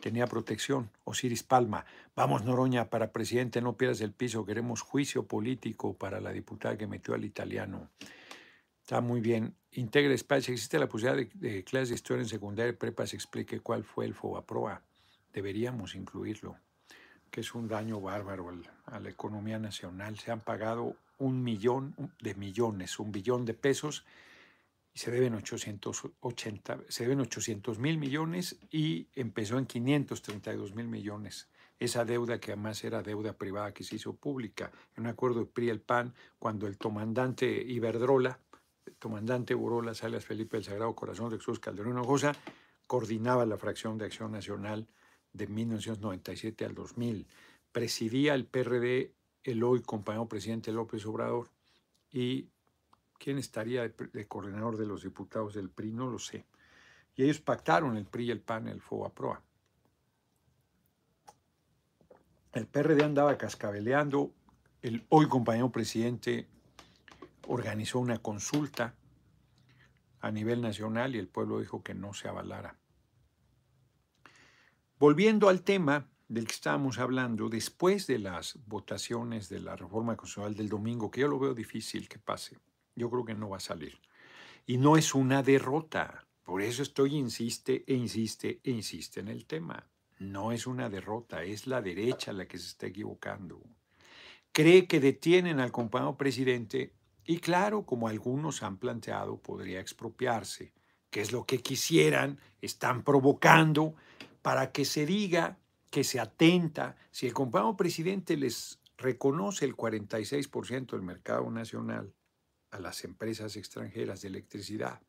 [0.00, 5.92] tenía protección, Osiris Palma, vamos Noroña para presidente, no pierdas el piso, queremos juicio político
[5.94, 7.90] para la diputada que metió al italiano.
[8.80, 9.54] Está muy bien.
[9.72, 10.54] Integra espacio.
[10.54, 13.84] Existe la posibilidad de, de clases de historia en secundaria y prepa se explique cuál
[13.84, 14.80] fue el FOBAPROA.
[15.32, 16.56] Deberíamos incluirlo,
[17.30, 18.50] que es un daño bárbaro
[18.86, 20.18] a la economía nacional.
[20.18, 24.04] Se han pagado un millón de millones, un billón de pesos
[24.96, 31.48] se deben 880, se deben 800 mil millones y empezó en 532 mil millones.
[31.78, 35.46] Esa deuda que además era deuda privada que se hizo pública en un acuerdo de
[35.46, 38.40] PRI el PAN cuando el comandante Iberdrola
[38.98, 42.34] comandante Urola Salas Felipe del Sagrado Corazón de Jesús Calderón Hinojosa,
[42.86, 44.86] coordinaba la fracción de Acción Nacional
[45.32, 47.26] de 1997 al 2000.
[47.72, 49.12] Presidía el PRD
[49.44, 51.50] el hoy compañero presidente López Obrador.
[52.10, 52.48] ¿Y
[53.18, 55.92] quién estaría de, coordinador de los diputados del PRI?
[55.92, 56.44] No lo sé.
[57.14, 59.42] Y ellos pactaron el PRI el PAN, el FOA-PROA.
[62.52, 64.32] El PRD andaba cascabeleando.
[64.82, 66.48] El hoy compañero presidente
[67.48, 68.94] organizó una consulta
[70.20, 72.76] a nivel nacional y el pueblo dijo que no se avalara.
[74.98, 80.54] Volviendo al tema del que estábamos hablando, después de las votaciones de la reforma constitucional
[80.54, 82.58] del domingo, que yo lo veo difícil que pase,
[82.96, 84.00] yo creo que no va a salir.
[84.66, 89.46] Y no es una derrota, por eso estoy insiste e insiste e insiste en el
[89.46, 89.86] tema.
[90.18, 93.62] No es una derrota, es la derecha la que se está equivocando.
[94.50, 100.72] Cree que detienen al compañero presidente y claro, como algunos han planteado, podría expropiarse,
[101.10, 103.94] que es lo que quisieran, están provocando
[104.42, 105.58] para que se diga
[105.90, 112.14] que se atenta, si el compañero presidente les reconoce el 46% del mercado nacional
[112.76, 115.00] a las empresas extranjeras de electricidad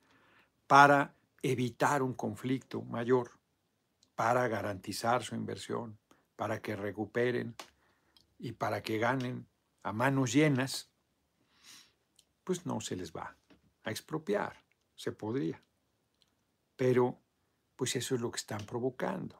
[0.65, 3.31] para evitar un conflicto mayor,
[4.15, 5.97] para garantizar su inversión,
[6.35, 7.55] para que recuperen
[8.39, 9.45] y para que ganen
[9.83, 10.89] a manos llenas,
[12.43, 13.35] pues no se les va
[13.83, 14.61] a expropiar,
[14.95, 15.61] se podría.
[16.75, 17.19] Pero,
[17.75, 19.39] pues eso es lo que están provocando.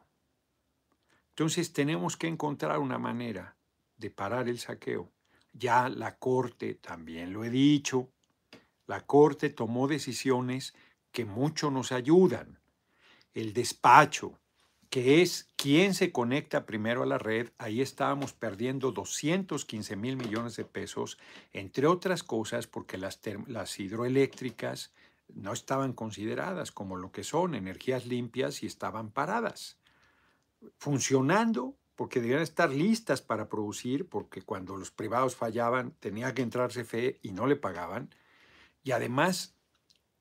[1.30, 3.56] Entonces tenemos que encontrar una manera
[3.98, 5.12] de parar el saqueo.
[5.54, 8.12] Ya la Corte, también lo he dicho,
[8.88, 10.73] la Corte tomó decisiones
[11.12, 12.60] que mucho nos ayudan.
[13.34, 14.39] El despacho,
[14.89, 20.56] que es quién se conecta primero a la red, ahí estábamos perdiendo 215 mil millones
[20.56, 21.17] de pesos,
[21.52, 24.93] entre otras cosas porque las, las hidroeléctricas
[25.34, 29.78] no estaban consideradas como lo que son energías limpias y estaban paradas,
[30.78, 36.86] funcionando porque debían estar listas para producir, porque cuando los privados fallaban tenía que entrarse
[36.86, 38.10] fe y no le pagaban,
[38.88, 39.54] y además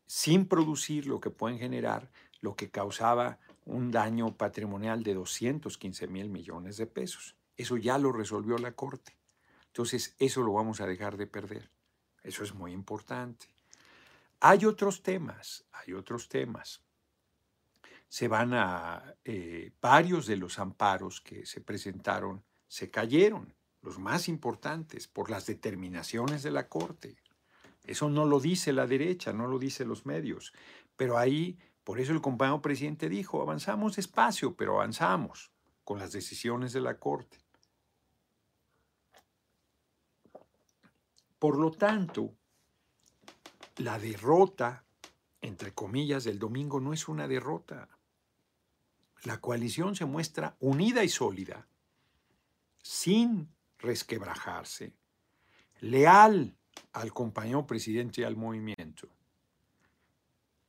[0.09, 6.29] sin producir lo que pueden generar, lo que causaba un daño patrimonial de 215 mil
[6.29, 7.37] millones de pesos.
[7.57, 9.17] Eso ya lo resolvió la Corte.
[9.69, 11.71] Entonces, eso lo vamos a dejar de perder.
[12.25, 13.47] Eso es muy importante.
[14.41, 16.83] Hay otros temas, hay otros temas.
[18.09, 24.27] Se van a, eh, varios de los amparos que se presentaron se cayeron, los más
[24.29, 27.17] importantes, por las determinaciones de la Corte.
[27.87, 30.53] Eso no lo dice la derecha, no lo dicen los medios.
[30.97, 35.53] Pero ahí, por eso el compañero presidente dijo, avanzamos despacio, pero avanzamos
[35.85, 37.39] con las decisiones de la Corte.
[41.39, 42.35] Por lo tanto,
[43.77, 44.85] la derrota,
[45.43, 47.89] entre comillas, del domingo no es una derrota.
[49.23, 51.69] La coalición se muestra unida y sólida,
[52.83, 54.95] sin resquebrajarse,
[55.81, 56.57] leal
[56.93, 59.09] al compañero presidente y al movimiento.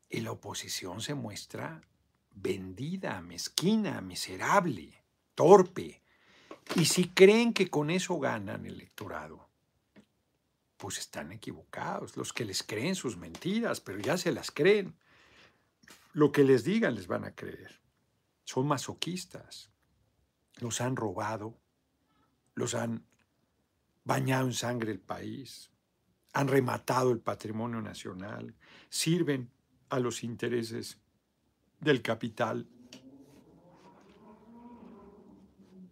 [0.09, 1.81] Y la oposición se muestra
[2.31, 5.03] vendida, mezquina, miserable,
[5.35, 6.01] torpe.
[6.75, 9.49] Y si creen que con eso ganan el electorado,
[10.77, 12.15] pues están equivocados.
[12.15, 14.95] Los que les creen sus mentiras, pero ya se las creen.
[16.13, 17.81] Lo que les digan les van a creer.
[18.43, 19.71] Son masoquistas.
[20.55, 21.57] Los han robado,
[22.55, 23.05] los han
[24.03, 25.69] bañado en sangre el país,
[26.37, 28.53] han rematado el patrimonio nacional,
[28.89, 29.49] sirven
[29.89, 30.99] a los intereses
[31.79, 32.67] del capital,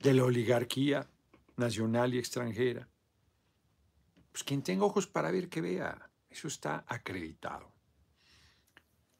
[0.03, 1.09] de la oligarquía
[1.57, 2.87] nacional y extranjera.
[4.31, 7.73] Pues quien tenga ojos para ver que vea, eso está acreditado.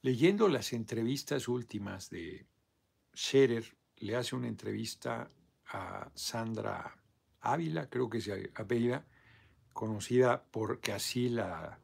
[0.04, 2.46] Leyendo las entrevistas últimas de
[3.16, 5.32] Scherer, le hace una entrevista
[5.70, 6.96] a Sandra
[7.40, 9.08] Ávila, creo que se apellida,
[9.76, 11.78] conocida porque así la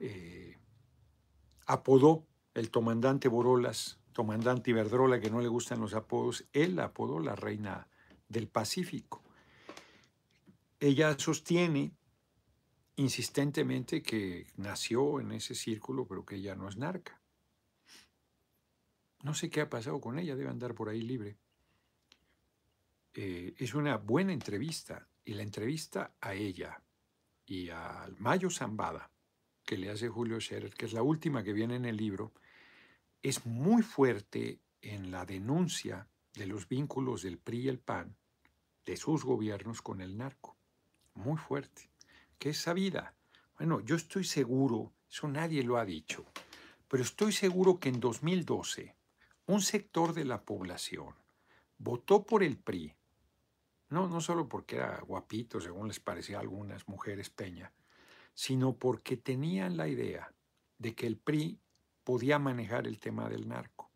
[0.00, 0.58] eh,
[1.64, 7.18] apodó el comandante Borolas, comandante Iberdrola, que no le gustan los apodos, él la apodó
[7.18, 7.88] la reina
[8.28, 9.24] del Pacífico.
[10.78, 11.96] Ella sostiene
[12.96, 17.22] insistentemente que nació en ese círculo, pero que ella no es narca.
[19.22, 21.38] No sé qué ha pasado con ella, debe andar por ahí libre.
[23.14, 26.82] Eh, es una buena entrevista, y la entrevista a ella
[27.46, 29.10] y al Mayo Zambada,
[29.64, 32.32] que le hace Julio Scherer, que es la última que viene en el libro,
[33.22, 38.16] es muy fuerte en la denuncia de los vínculos del PRI y el PAN,
[38.84, 40.56] de sus gobiernos con el narco.
[41.14, 41.90] Muy fuerte.
[42.38, 43.14] ¿Qué es sabida?
[43.58, 46.26] Bueno, yo estoy seguro, eso nadie lo ha dicho,
[46.88, 48.94] pero estoy seguro que en 2012
[49.46, 51.14] un sector de la población
[51.78, 52.94] votó por el PRI,
[53.88, 57.72] no, no solo porque era guapito, según les parecía a algunas mujeres Peña,
[58.34, 60.32] sino porque tenían la idea
[60.78, 61.60] de que el PRI
[62.04, 63.90] podía manejar el tema del narco,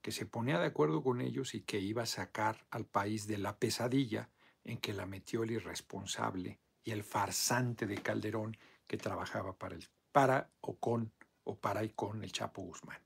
[0.00, 3.38] que se ponía de acuerdo con ellos y que iba a sacar al país de
[3.38, 4.30] la pesadilla
[4.64, 8.56] en que la metió el irresponsable y el farsante de Calderón
[8.86, 11.12] que trabajaba para, el, para o con
[11.44, 13.02] o para y con el Chapo Guzmán.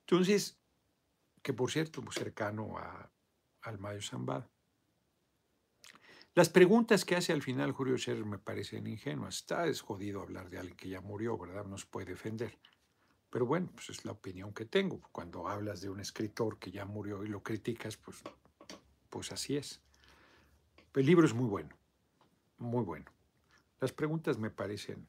[0.00, 0.58] Entonces,
[1.42, 3.10] que por cierto, cercano a,
[3.62, 4.48] al Mayo Zambada.
[6.34, 9.36] Las preguntas que hace al final Julio Scherer me parecen ingenuas.
[9.36, 11.66] Está es jodido hablar de alguien que ya murió, ¿verdad?
[11.66, 12.58] No se puede defender.
[13.30, 15.00] Pero bueno, pues es la opinión que tengo.
[15.12, 18.22] Cuando hablas de un escritor que ya murió y lo criticas, pues,
[19.10, 19.80] pues así es.
[20.94, 21.76] El libro es muy bueno
[22.62, 23.06] muy bueno.
[23.80, 25.06] Las preguntas me parecen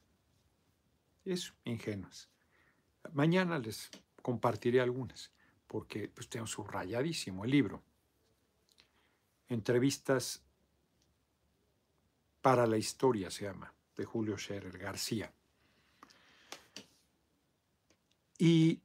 [1.24, 2.30] es ingenuas.
[3.14, 3.90] Mañana les
[4.22, 5.32] compartiré algunas,
[5.68, 7.84] porque pues, tengo subrayadísimo el libro.
[9.48, 10.44] Entrevistas
[12.44, 15.34] para la historia se llama, de Julio Scherer García.
[18.38, 18.80] Y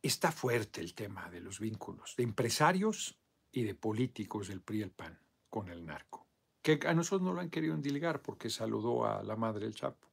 [0.00, 3.18] está fuerte el tema de los vínculos de empresarios
[3.50, 6.30] y de políticos del PRI el PAN con el narco
[6.62, 10.08] que a nosotros no lo han querido endilgar porque saludó a la madre del Chapo.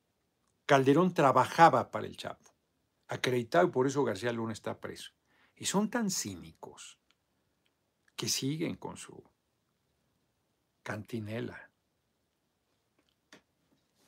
[0.65, 2.54] Calderón trabajaba para el Chapo,
[3.08, 5.12] acreditado y por eso García Luna está preso.
[5.56, 7.00] Y son tan cínicos
[8.15, 9.24] que siguen con su
[10.84, 11.66] cantinela.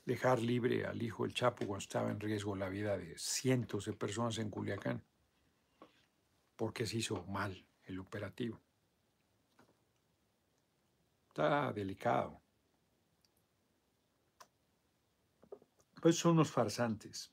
[0.10, 3.94] Dejar libre al hijo del Chapo cuando estaba en riesgo la vida de cientos de
[3.94, 5.04] personas en Culiacán,
[6.56, 8.60] porque se hizo mal el operativo.
[11.28, 12.42] Está delicado.
[16.02, 17.32] Pues son unos farsantes.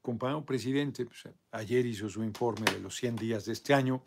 [0.00, 4.02] Compañero presidente, pues, ayer hizo su informe de los 100 días de este año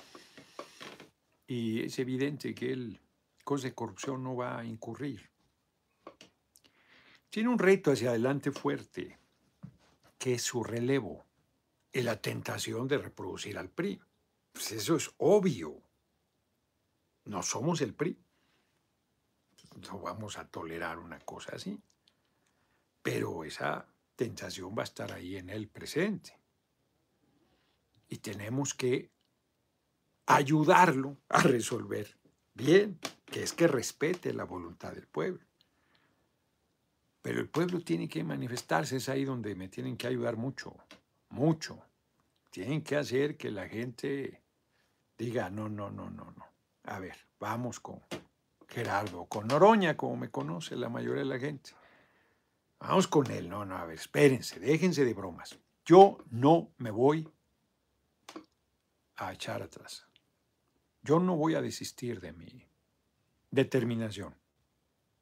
[1.47, 2.99] y es evidente que él,
[3.45, 5.34] cosa de corrupción, no va a incurrir.
[7.35, 9.19] Tiene un reto hacia adelante fuerte,
[10.17, 11.25] que es su relevo
[11.91, 13.99] y la tentación de reproducir al PRI.
[14.53, 15.81] Pues eso es obvio.
[17.25, 18.17] No somos el PRI
[19.91, 21.77] no vamos a tolerar una cosa así.
[23.01, 26.39] Pero esa tentación va a estar ahí en el presente.
[28.07, 29.11] Y tenemos que
[30.25, 32.15] ayudarlo a resolver
[32.53, 35.45] bien, que es que respete la voluntad del pueblo.
[37.25, 40.75] Pero el pueblo tiene que manifestarse, es ahí donde me tienen que ayudar mucho,
[41.29, 41.83] mucho.
[42.51, 44.43] Tienen que hacer que la gente
[45.17, 46.45] diga, no, no, no, no, no.
[46.83, 47.99] A ver, vamos con
[48.67, 51.71] Gerardo, con Noroña, como me conoce la mayoría de la gente.
[52.77, 53.49] Vamos con él.
[53.49, 55.57] No, no, a ver, espérense, déjense de bromas.
[55.83, 57.27] Yo no me voy
[59.15, 60.05] a echar atrás.
[61.01, 62.67] Yo no voy a desistir de mi
[63.49, 64.35] determinación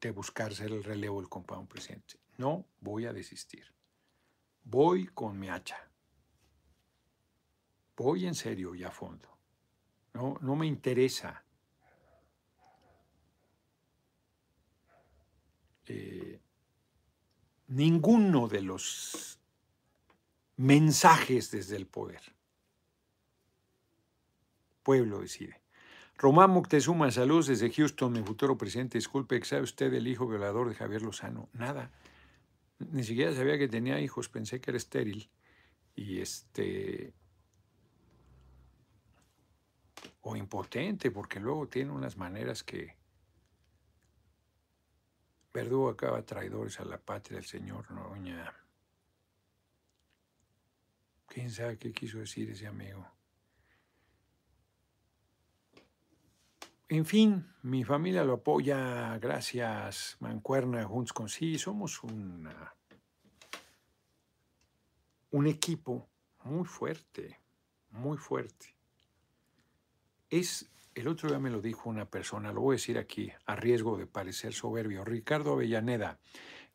[0.08, 2.18] de buscar ser el relevo del compañero presidente.
[2.36, 3.72] No voy a desistir.
[4.62, 5.90] Voy con mi hacha.
[7.96, 9.28] Voy en serio y a fondo.
[10.12, 11.44] No, no me interesa
[15.86, 16.40] eh,
[17.68, 19.38] ninguno de los
[20.56, 22.34] mensajes desde el poder.
[24.82, 25.63] Pueblo decide.
[26.16, 28.98] Román Moctezuma, saludos desde Houston, mi futuro presidente.
[28.98, 31.48] Disculpe, ¿sabe usted el hijo violador de Javier Lozano?
[31.52, 31.90] Nada.
[32.78, 35.28] Ni siquiera sabía que tenía hijos, pensé que era estéril.
[35.96, 37.12] Y este.
[40.22, 42.96] O impotente, porque luego tiene unas maneras que.
[45.52, 48.52] Verdugo acaba traidores a la patria el señor Noroña.
[51.26, 53.06] ¿Quién sabe qué quiso decir ese amigo?
[56.88, 62.46] En fin, mi familia lo apoya, gracias, Mancuerna, Junts con sí, somos un
[65.46, 66.08] equipo
[66.44, 67.40] muy fuerte,
[67.90, 68.76] muy fuerte.
[70.28, 73.56] Es, el otro día me lo dijo una persona, lo voy a decir aquí, a
[73.56, 76.20] riesgo de parecer soberbio, Ricardo Avellaneda,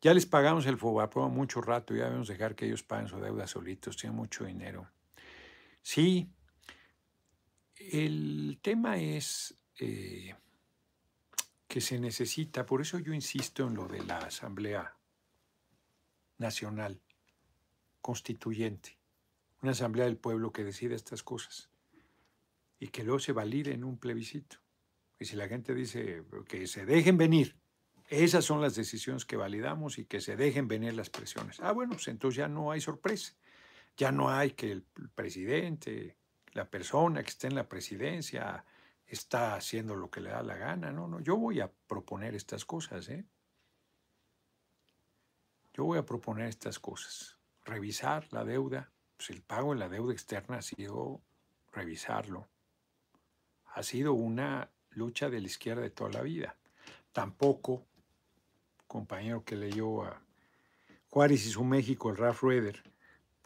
[0.02, 3.46] ya les pagamos el FOBAPRO mucho rato, ya debemos dejar que ellos paguen su deuda
[3.46, 4.90] solitos, tienen mucho dinero.
[5.82, 6.32] Sí,
[7.76, 10.36] el tema es eh,
[11.68, 14.96] que se necesita, por eso yo insisto en lo de la Asamblea
[16.38, 17.00] Nacional
[18.02, 18.98] Constituyente,
[19.62, 21.70] una Asamblea del Pueblo que decida estas cosas
[22.80, 24.58] y que luego se valide en un plebiscito.
[25.20, 27.56] Y si la gente dice que se dejen venir,
[28.08, 31.60] esas son las decisiones que validamos y que se dejen venir las presiones.
[31.60, 33.36] Ah, bueno, pues entonces ya no hay sorpresa.
[33.98, 36.18] Ya no hay que el presidente,
[36.54, 38.66] la persona que esté en la presidencia,
[39.10, 40.92] está haciendo lo que le da la gana.
[40.92, 43.26] No, no, yo voy a proponer estas cosas, ¿eh?
[45.74, 47.38] Yo voy a proponer estas cosas.
[47.66, 48.92] Revisar la deuda.
[49.18, 51.22] Pues el pago de la deuda externa ha sido
[51.72, 52.48] revisarlo.
[53.74, 56.56] Ha sido una lucha de la izquierda de toda la vida.
[57.12, 57.86] Tampoco,
[58.88, 60.22] compañero que leyó a
[61.10, 62.84] Juárez y su México, el Ralph Rueder,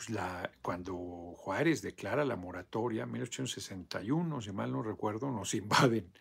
[0.08, 0.95] pues cuando
[1.38, 6.12] Juárez declara la moratoria, en 1861, si mal no recuerdo, nos invaden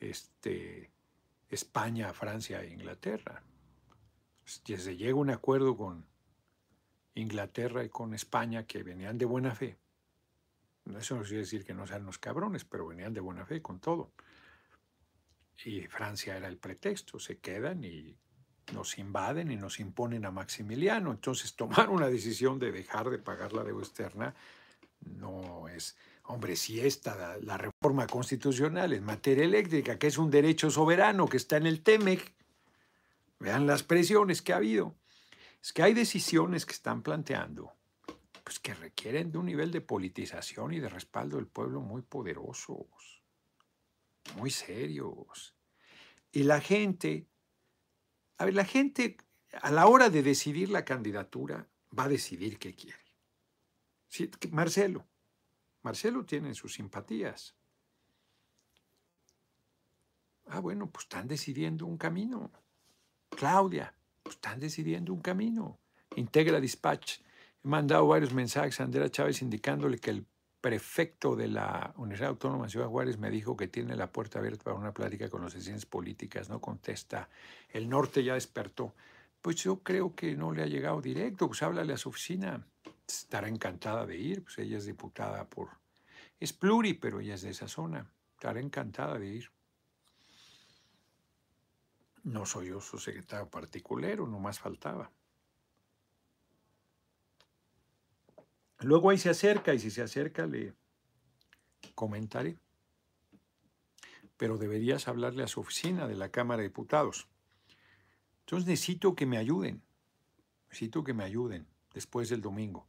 [0.00, 0.90] este,
[1.48, 3.42] España, Francia e Inglaterra.
[4.44, 6.06] Se llega un acuerdo con
[7.14, 9.76] Inglaterra y con España que venían de buena fe.
[10.96, 13.78] Eso no quiere decir que no sean los cabrones, pero venían de buena fe con
[13.78, 14.12] todo.
[15.64, 18.16] Y Francia era el pretexto, se quedan y
[18.72, 21.10] nos invaden y nos imponen a Maximiliano.
[21.10, 24.34] Entonces, tomar una decisión de dejar de pagar la deuda externa
[25.00, 30.70] no es, hombre, si esta, la, reforma constitucional en materia eléctrica, que es un derecho
[30.70, 32.34] soberano que está en el TEMEC,
[33.38, 34.94] vean las presiones que ha habido.
[35.62, 37.72] Es que hay decisiones que están planteando,
[38.44, 43.22] pues que requieren de un nivel de politización y de respaldo del pueblo muy poderosos,
[44.36, 45.54] muy serios.
[46.32, 47.26] Y la gente
[48.38, 49.16] a ver, la gente
[49.60, 51.66] a la hora de decidir la candidatura
[51.96, 52.98] va a decidir qué quiere.
[54.50, 55.06] Marcelo.
[55.82, 57.54] Marcelo tiene sus simpatías.
[60.46, 62.50] Ah, bueno, pues están decidiendo un camino.
[63.30, 65.78] Claudia, pues están decidiendo un camino.
[66.16, 67.20] Integra Dispatch.
[67.64, 70.26] He mandado varios mensajes a Andrea Chávez indicándole que el
[70.60, 74.64] prefecto de la Universidad Autónoma de Ciudad Juárez me dijo que tiene la puerta abierta
[74.64, 77.28] para una plática con las decisiones políticas, no contesta.
[77.68, 78.94] El norte ya despertó.
[79.40, 82.66] Pues yo creo que no le ha llegado directo, pues háblale a su oficina.
[83.06, 85.68] Estará encantada de ir, pues ella es diputada por...
[86.40, 88.10] Es pluri, pero ella es de esa zona.
[88.34, 89.50] Estará encantada de ir.
[92.24, 95.10] No soy yo su secretario particular, no más faltaba.
[98.80, 100.74] Luego ahí se acerca y si se acerca le
[101.94, 102.56] comentaré.
[104.36, 107.28] Pero deberías hablarle a su oficina de la Cámara de Diputados.
[108.40, 109.82] Entonces necesito que me ayuden,
[110.68, 112.86] necesito que me ayuden después del domingo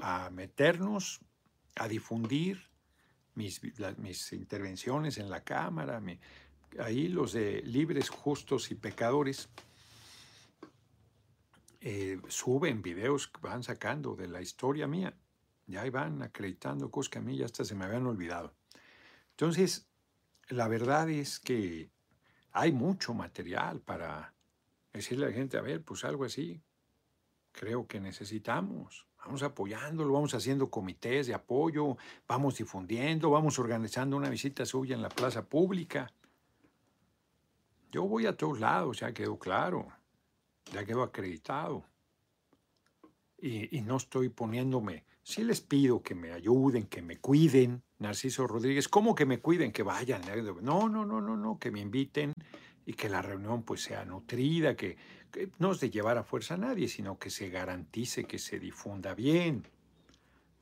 [0.00, 1.20] a meternos,
[1.76, 2.62] a difundir
[3.34, 3.62] mis,
[4.32, 6.02] intervenciones en la Cámara,
[6.78, 9.48] ahí los de libres, justos y pecadores,
[11.84, 15.14] eh, suben videos que van sacando de la historia mía.
[15.66, 18.54] Ya van acreditando cosas que a mí ya hasta se me habían olvidado.
[19.30, 19.88] Entonces,
[20.48, 21.90] la verdad es que
[22.52, 24.32] hay mucho material para
[24.92, 26.62] decirle a la gente, a ver, pues algo así,
[27.50, 29.06] creo que necesitamos.
[29.24, 31.96] Vamos apoyándolo, vamos haciendo comités de apoyo,
[32.28, 36.12] vamos difundiendo, vamos organizando una visita suya en la plaza pública.
[37.90, 39.92] Yo voy a todos lados, ya quedó claro,
[40.72, 41.84] ya quedó acreditado.
[43.38, 48.46] Y, y no estoy poniéndome, sí les pido que me ayuden, que me cuiden, Narciso
[48.46, 49.72] Rodríguez, ¿cómo que me cuiden?
[49.72, 50.22] Que vayan.
[50.60, 52.32] No, no, no, no, no, que me inviten
[52.84, 54.96] y que la reunión pues sea nutrida, que,
[55.58, 59.14] no es de llevar a fuerza a nadie, sino que se garantice que se difunda
[59.14, 59.66] bien,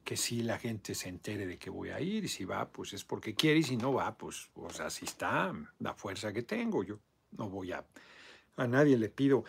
[0.05, 2.93] que si la gente se entere de que voy a ir, y si va, pues
[2.93, 6.85] es porque quiere, y si no va, pues, pues así está la fuerza que tengo.
[6.85, 7.01] Yo
[7.33, 7.85] no voy a,
[8.57, 9.45] a nadie le pido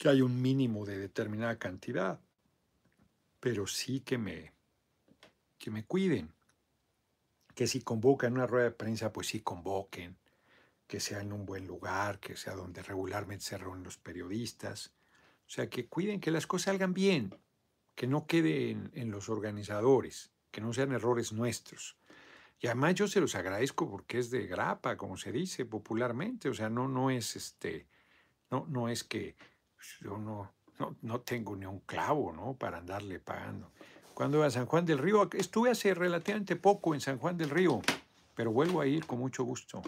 [0.00, 2.18] que haya un mínimo de determinada cantidad,
[3.38, 4.54] pero sí que me,
[5.58, 6.32] que me cuiden,
[7.54, 10.16] que si convocan una rueda de prensa, pues sí convoquen,
[10.86, 14.94] que sea en un buen lugar, que sea donde regularmente se reúnen los periodistas.
[15.46, 17.38] O sea, que cuiden que las cosas salgan bien,
[17.94, 21.98] que no queden en los organizadores, que no sean errores nuestros.
[22.58, 26.48] Y además yo se los agradezco porque es de grapa, como se dice popularmente.
[26.48, 27.86] O sea, no, no es este,
[28.50, 29.36] no, no es que
[30.00, 32.54] yo no, no, no tengo ni un clavo, ¿no?
[32.54, 33.70] Para andarle pagando.
[34.14, 37.50] Cuando iba a San Juan del Río, estuve hace relativamente poco en San Juan del
[37.50, 37.80] Río,
[38.34, 39.82] pero vuelvo a ir con mucho gusto.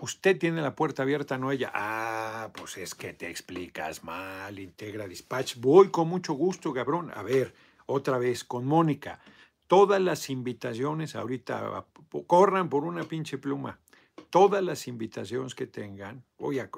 [0.00, 1.72] Usted tiene la puerta abierta, no ella.
[1.74, 5.56] Ah, pues es que te explicas mal, integra dispatch.
[5.56, 7.10] Voy con mucho gusto, cabrón.
[7.14, 7.52] A ver,
[7.86, 9.20] otra vez, con Mónica.
[9.66, 11.84] Todas las invitaciones ahorita,
[12.26, 13.80] corran por una pinche pluma.
[14.30, 16.22] Todas las invitaciones que tengan.
[16.38, 16.70] Voy a,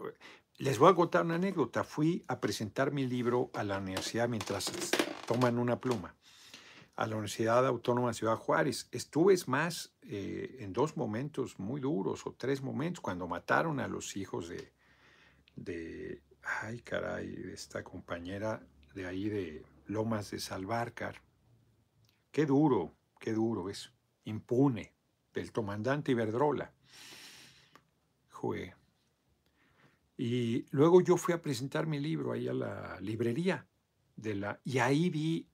[0.60, 1.84] les voy a contar una anécdota.
[1.84, 4.70] Fui a presentar mi libro a la universidad mientras
[5.26, 6.14] toman una pluma
[6.96, 8.86] a la Universidad Autónoma de Ciudad Juárez.
[8.92, 14.18] Estuve más eh, en dos momentos muy duros o tres momentos cuando mataron a los
[14.18, 14.74] hijos de,
[15.56, 16.22] de,
[16.60, 21.22] ay caray, de esta compañera de ahí de Lomas de Salvarcar.
[22.30, 23.94] Qué duro, qué duro es,
[24.24, 24.92] impune,
[25.32, 26.70] del comandante Iberdrola.
[28.28, 28.74] Jue.
[30.22, 33.66] Y luego yo fui a presentar mi libro ahí a la librería
[34.16, 35.48] de la, y ahí vi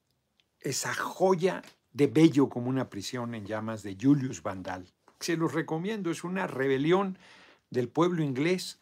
[0.59, 1.63] esa joya
[1.93, 4.93] de bello como una prisión en llamas de Julius Vandal.
[5.21, 7.17] Se los recomiendo, es una rebelión
[7.71, 8.81] del pueblo inglés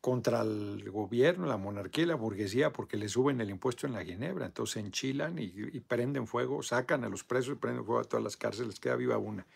[0.00, 4.06] contra el gobierno, la monarquía y la burguesía porque le suben el impuesto en la
[4.06, 4.46] Ginebra.
[4.46, 8.24] Entonces enchilan y, y prenden fuego, sacan a los presos y prenden fuego a todas
[8.24, 9.46] las cárceles, queda viva una.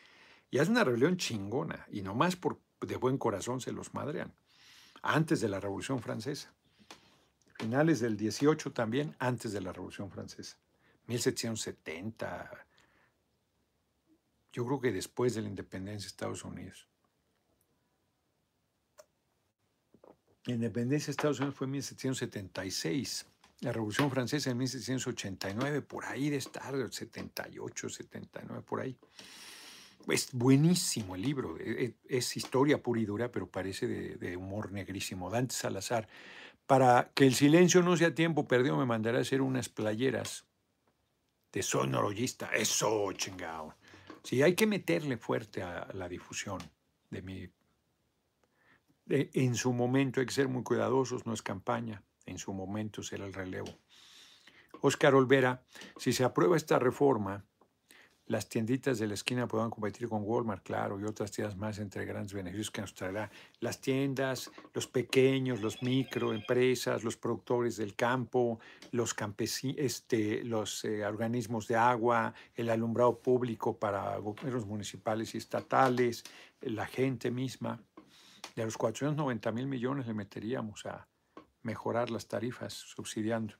[0.50, 4.34] Y es una rebelión chingona y nomás por de buen corazón se los madrean.
[5.02, 6.52] Antes de la Revolución Francesa.
[7.58, 10.58] Finales del 18 también, antes de la Revolución Francesa.
[11.06, 12.66] 1770.
[14.52, 16.88] Yo creo que después de la independencia de Estados Unidos.
[20.44, 23.26] La independencia de Estados Unidos fue en 1776.
[23.60, 28.96] La Revolución Francesa en 1789, por ahí de estar, 78, 79, por ahí.
[30.08, 34.72] Es buenísimo el libro, e, e, es, historia pura y dura, pero parece de, humor
[34.72, 35.30] negrísimo.
[35.30, 36.08] Dante Salazar,
[36.66, 40.46] para que el silencio no sea tiempo perdido, me mandará a hacer unas playeras
[41.52, 42.50] de sonologista.
[42.54, 43.74] Eso, chingado.
[44.22, 46.58] Sí, hay que meterle fuerte a la difusión
[47.10, 47.48] de mi...
[49.08, 53.24] en su momento hay que ser muy cuidadosos, no es campaña, en su momento será
[53.24, 53.72] el relevo.
[54.80, 55.64] Óscar Olvera,
[55.96, 57.44] si se aprueba esta reforma,
[58.26, 62.04] las tienditas de la esquina puedan competir con Walmart, claro, y otras tiendas más entre
[62.04, 63.30] grandes beneficios que nos traerá.
[63.60, 68.58] Las tiendas, los pequeños, los microempresas, los productores del campo,
[68.90, 69.14] los
[69.76, 76.24] este, los eh, organismos de agua, el alumbrado público para gobiernos municipales y estatales,
[76.60, 77.80] la gente misma.
[78.56, 81.06] De los 490 mil millones le meteríamos a
[81.62, 83.54] mejorar las tarifas subsidiando.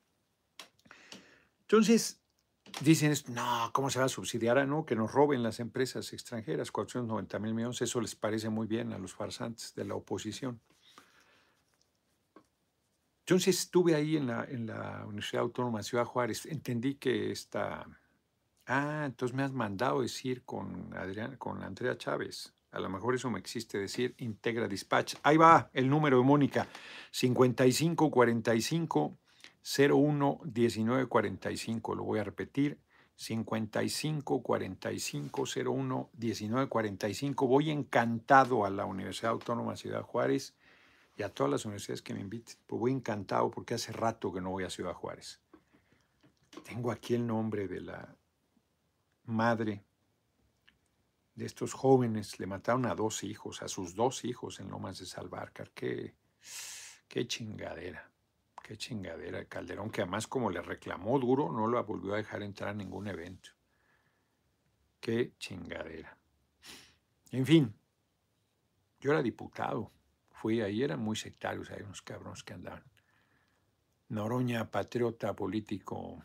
[1.61, 2.21] Entonces,
[2.83, 4.59] Dicen, no, ¿cómo se va a subsidiar?
[4.59, 8.66] Ah, no, que nos roben las empresas extranjeras, 490 mil millones, eso les parece muy
[8.66, 10.61] bien a los farsantes de la oposición.
[13.20, 17.87] Entonces estuve ahí en la, en la Universidad Autónoma de Ciudad Juárez, entendí que esta...
[18.66, 22.53] Ah, entonces me has mandado decir con, Adrián, con Andrea Chávez.
[22.72, 25.14] A lo mejor eso me existe decir Integra Dispatch.
[25.22, 26.68] Ahí va el número de Mónica,
[27.11, 29.16] 5545
[29.67, 32.79] 01 19 45, lo voy a repetir,
[33.17, 37.47] 55 45 01 19 45.
[37.47, 40.55] Voy encantado a la Universidad Autónoma de Ciudad Juárez
[41.17, 42.57] y a todas las universidades que me inviten.
[42.67, 45.41] Pues voy encantado porque hace rato que no voy a Ciudad Juárez.
[46.64, 48.14] Tengo aquí el nombre de la
[49.25, 49.83] madre
[51.35, 52.39] de estos jóvenes.
[52.39, 55.71] Le mataron a dos hijos, a sus dos hijos en Lomas de Salvarcar.
[55.73, 56.14] Qué,
[57.09, 58.11] qué chingadera,
[58.67, 59.45] qué chingadera.
[59.45, 63.07] Calderón, que además como le reclamó duro, no lo volvió a dejar entrar a ningún
[63.07, 63.51] evento.
[64.99, 66.19] Qué chingadera.
[67.31, 67.73] En fin,
[68.99, 69.93] yo era diputado.
[70.33, 72.83] Fui ahí, eran muy sectarios, hay unos cabrones que andaban.
[74.09, 76.25] Noroña, patriota político,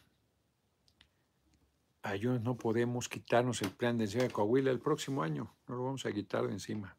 [2.03, 5.83] ellos no podemos quitarnos el plan de encima de Coahuila el próximo año, no lo
[5.83, 6.97] vamos a quitar de encima.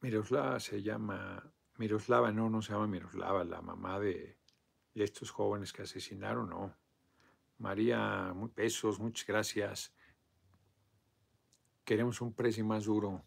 [0.00, 1.52] Miroslava se llama,
[1.82, 4.38] Miroslava no, no se llama Miroslava, la mamá de,
[4.94, 6.76] estos jóvenes que asesinaron, no.
[7.58, 9.92] María, muy pesos, muchas gracias.
[11.84, 13.24] Queremos un precio más duro,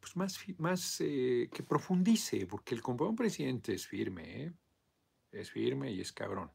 [0.00, 4.52] pues más, más eh, que profundice, porque el un presidente es firme, ¿eh?
[5.30, 6.50] es firme y es cabrón.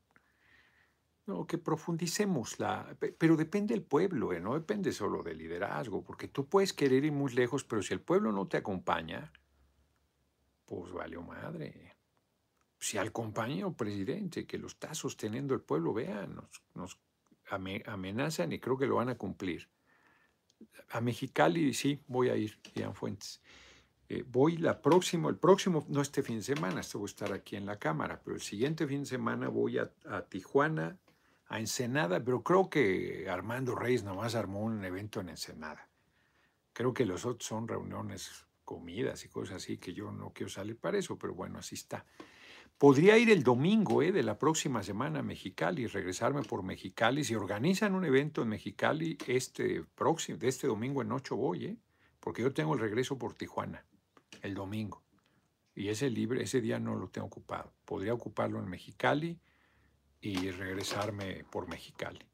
[1.27, 4.41] No, que profundicemos la, pero depende del pueblo, ¿eh?
[4.41, 8.01] no depende solo del liderazgo, porque tú puedes querer ir muy lejos, pero si el
[8.01, 9.31] pueblo no te acompaña,
[10.65, 11.95] pues valió madre.
[12.77, 16.99] Si al compañero presidente que lo está sosteniendo el pueblo, vean, nos, nos
[17.49, 19.69] amenazan y creo que lo van a cumplir.
[20.89, 23.41] A Mexicali sí, voy a ir, Ian Fuentes.
[24.07, 27.33] Eh, voy la próxima, el próximo, no este fin de semana, esto voy a estar
[27.33, 30.99] aquí en la Cámara, pero el siguiente fin de semana voy a, a Tijuana,
[31.47, 35.89] a Ensenada, pero creo que Armando Reyes nomás armó un evento en Ensenada.
[36.73, 40.77] Creo que los otros son reuniones, comidas y cosas así, que yo no quiero salir
[40.77, 42.05] para eso, pero bueno, así está.
[42.77, 47.23] Podría ir el domingo eh, de la próxima semana a Mexicali regresarme por Mexicali.
[47.23, 51.77] Si organizan un evento en Mexicali este próximo, de este domingo en ocho voy, eh,
[52.19, 53.85] porque yo tengo el regreso por Tijuana
[54.41, 55.03] el domingo.
[55.73, 57.71] Y ese libre, ese día no lo tengo ocupado.
[57.85, 59.39] Podría ocuparlo en Mexicali
[60.21, 62.25] y regresarme por Mexicali.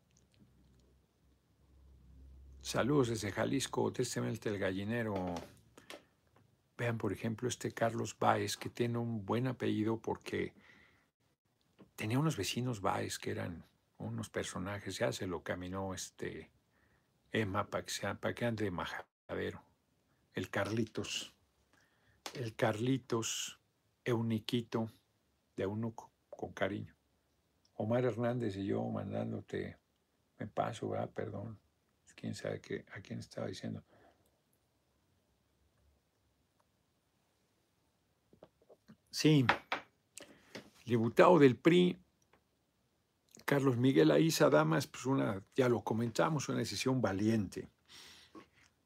[2.62, 5.34] Saludos desde Jalisco, testemente el gallinero.
[6.82, 10.52] Vean, por ejemplo, este Carlos Báez, que tiene un buen apellido porque
[11.96, 13.64] tenía unos vecinos Báez que eran
[14.00, 16.50] unos personajes, ya se lo caminó este
[17.32, 19.64] Emma para que, ande majadero.
[20.34, 21.36] El Carlitos,
[22.34, 23.60] el Carlitos
[24.04, 24.92] Euniquito
[25.56, 26.96] de Eunuco, con cariño.
[27.76, 29.78] Omar Hernández y yo mandándote,
[30.40, 31.12] me paso, ¿verdad?
[31.12, 31.60] Perdón.
[32.16, 33.84] Quién sabe qué, a quién estaba diciendo.
[39.12, 39.46] Sí,
[40.86, 42.00] diputado del PRI,
[43.46, 47.70] Carlos Miguel Aiza Damas, pues una, ya lo comentamos, una decisión valiente.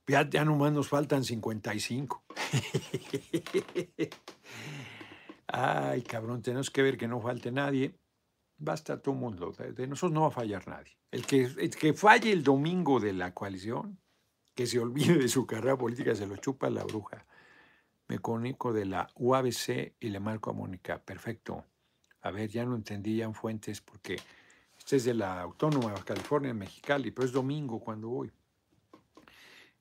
[0.07, 2.23] Ya, ya nomás nos faltan 55.
[5.47, 7.95] Ay, cabrón, tenemos que ver que no falte nadie
[8.57, 10.97] basta todo el mundo, de, nosotros no va a fallar nadie.
[11.11, 13.99] El que, que falle el domingo de la coalición,
[14.53, 17.25] que se olvide de su carrera política, se lo chupa la bruja.
[18.07, 20.99] Me comunico de la UABC y le marco a Mónica.
[20.99, 21.65] Perfecto.
[22.21, 24.17] A ver, ya no entendí ya en Fuentes porque
[24.77, 28.31] este es de la Autónoma de California, Mexicali, pero es domingo cuando voy.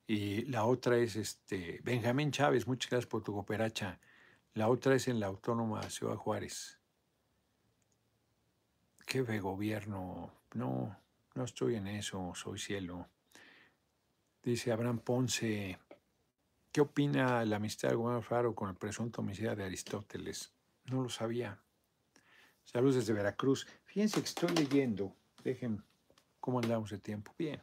[0.07, 3.99] Y la otra es este Benjamín Chávez, muchas gracias por tu cooperacha.
[4.53, 6.79] La otra es en la Autónoma Ciudad Juárez
[9.05, 10.31] qué de gobierno.
[10.53, 10.97] No,
[11.35, 13.07] no estoy en eso, soy cielo.
[14.43, 15.79] Dice Abraham Ponce,
[16.75, 20.51] ¿qué opina la amistad del gobernador Faro con el presunto homicidio de Aristóteles?
[20.87, 21.57] No lo sabía.
[22.65, 23.65] Saludos desde Veracruz.
[23.85, 25.81] Fíjense que estoy leyendo, dejen
[26.41, 27.33] cómo andamos de tiempo.
[27.37, 27.61] Bien.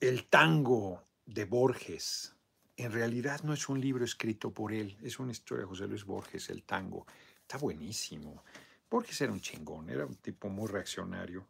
[0.00, 2.34] El tango de Borges.
[2.76, 6.04] En realidad no es un libro escrito por él, es una historia de José Luis
[6.04, 7.06] Borges, el tango.
[7.40, 8.44] Está buenísimo.
[8.90, 11.46] Borges era un chingón, era un tipo muy reaccionario,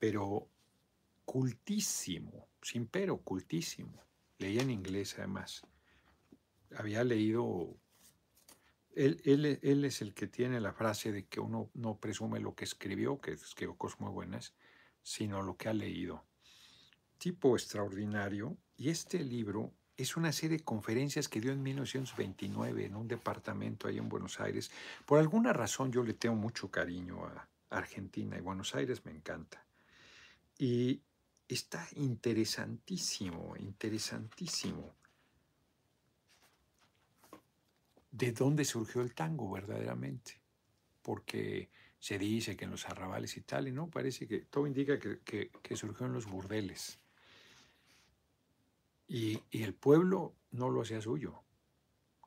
[0.00, 0.48] pero
[1.24, 4.09] cultísimo, sin pero, cultísimo.
[4.40, 5.62] Leía en inglés además.
[6.74, 7.76] Había leído,
[8.94, 13.20] él, es el que tiene la frase de que uno no presume lo que escribió,
[13.20, 14.54] que escribió cosas muy buenas,
[15.02, 16.24] sino lo que ha leído.
[17.18, 18.56] Tipo extraordinario.
[18.78, 23.88] Y este libro es una serie de conferencias que dio en 1929 en un departamento
[23.88, 24.70] ahí en Buenos Aires.
[25.04, 29.66] Por alguna razón yo le tengo mucho cariño a Argentina y Buenos Aires me encanta.
[30.58, 31.02] Y
[31.54, 34.94] está interesantísimo, interesantísimo.
[38.10, 40.40] ¿De dónde surgió el tango verdaderamente?
[41.02, 44.98] Porque se dice que en los arrabales y tal, y no, parece que todo indica
[44.98, 46.98] que, que surgió en los burdeles.
[49.06, 51.42] Y, el pueblo no lo hacía suyo.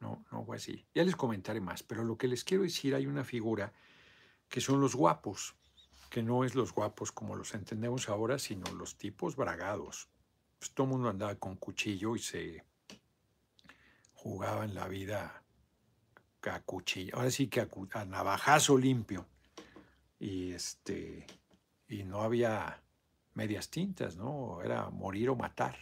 [0.02, 0.86] no, no fue así.
[0.94, 3.72] Ya les comentaré más, pero lo que les quiero decir, hay una figura
[4.50, 5.56] que son los guapos,
[6.14, 10.10] que no es los guapos como los entendemos ahora, sino los tipos bragados.
[10.60, 12.64] Pues todo el mundo andaba con cuchillo y se
[14.14, 15.44] jugaba en la vida
[16.44, 19.26] a cuchillo, ahora sí que a, navajazo limpio.
[20.20, 21.26] Y este
[21.88, 22.84] y no había
[23.34, 24.62] medias tintas, ¿no?
[24.62, 25.80] Era morir o matar.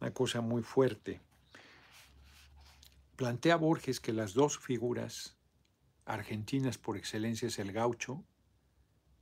[0.00, 1.20] Una cosa muy fuerte.
[3.16, 5.36] Plantea Borges que las dos figuras
[6.04, 8.24] argentinas por excelencia es el gaucho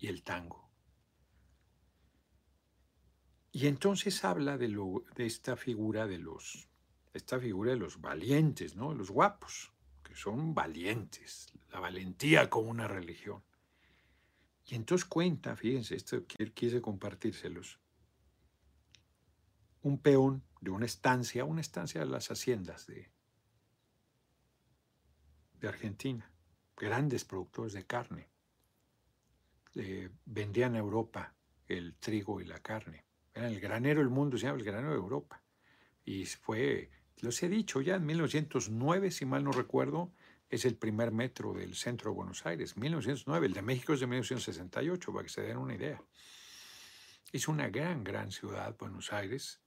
[0.03, 0.69] y el tango.
[3.53, 6.69] Y entonces habla de, lo, de esta figura de los,
[7.15, 8.95] esta figura de los valientes, ¿no?
[8.95, 9.73] Los guapos,
[10.03, 13.45] que son valientes, la valentía como una religión.
[14.67, 17.79] Y entonces cuenta, fíjense, esto quise compartírselos.
[19.83, 23.09] Un peón de una estancia, una estancia de las haciendas de,
[25.61, 26.29] de Argentina,
[26.77, 28.32] grandes productores de carne.
[30.25, 31.35] Vendían a Europa
[31.69, 33.05] el trigo y la carne.
[33.35, 35.43] Era el granero del mundo, se llama el granero de Europa.
[36.05, 40.13] Y fue, los he dicho ya, en 1909, si mal no recuerdo,
[40.51, 43.47] es el primer metro del centro de Buenos Aires, 1909.
[43.47, 46.03] El de México es de 1968, para que se den una idea.
[47.33, 49.61] Es una gran, gran ciudad, Buenos Aires.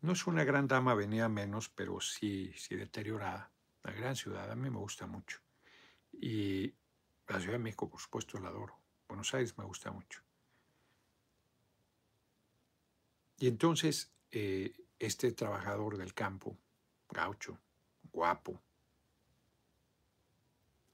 [0.00, 3.52] No es una gran dama venía menos, pero sí, sí deteriorada.
[3.84, 5.40] Una gran ciudad, a mí me gusta mucho.
[6.12, 6.74] Y
[7.28, 8.78] la Ciudad de México, por supuesto, la adoro.
[9.08, 10.20] Buenos Aires me gusta mucho.
[13.38, 16.56] Y entonces, eh, este trabajador del campo,
[17.08, 17.58] gaucho,
[18.12, 18.62] guapo,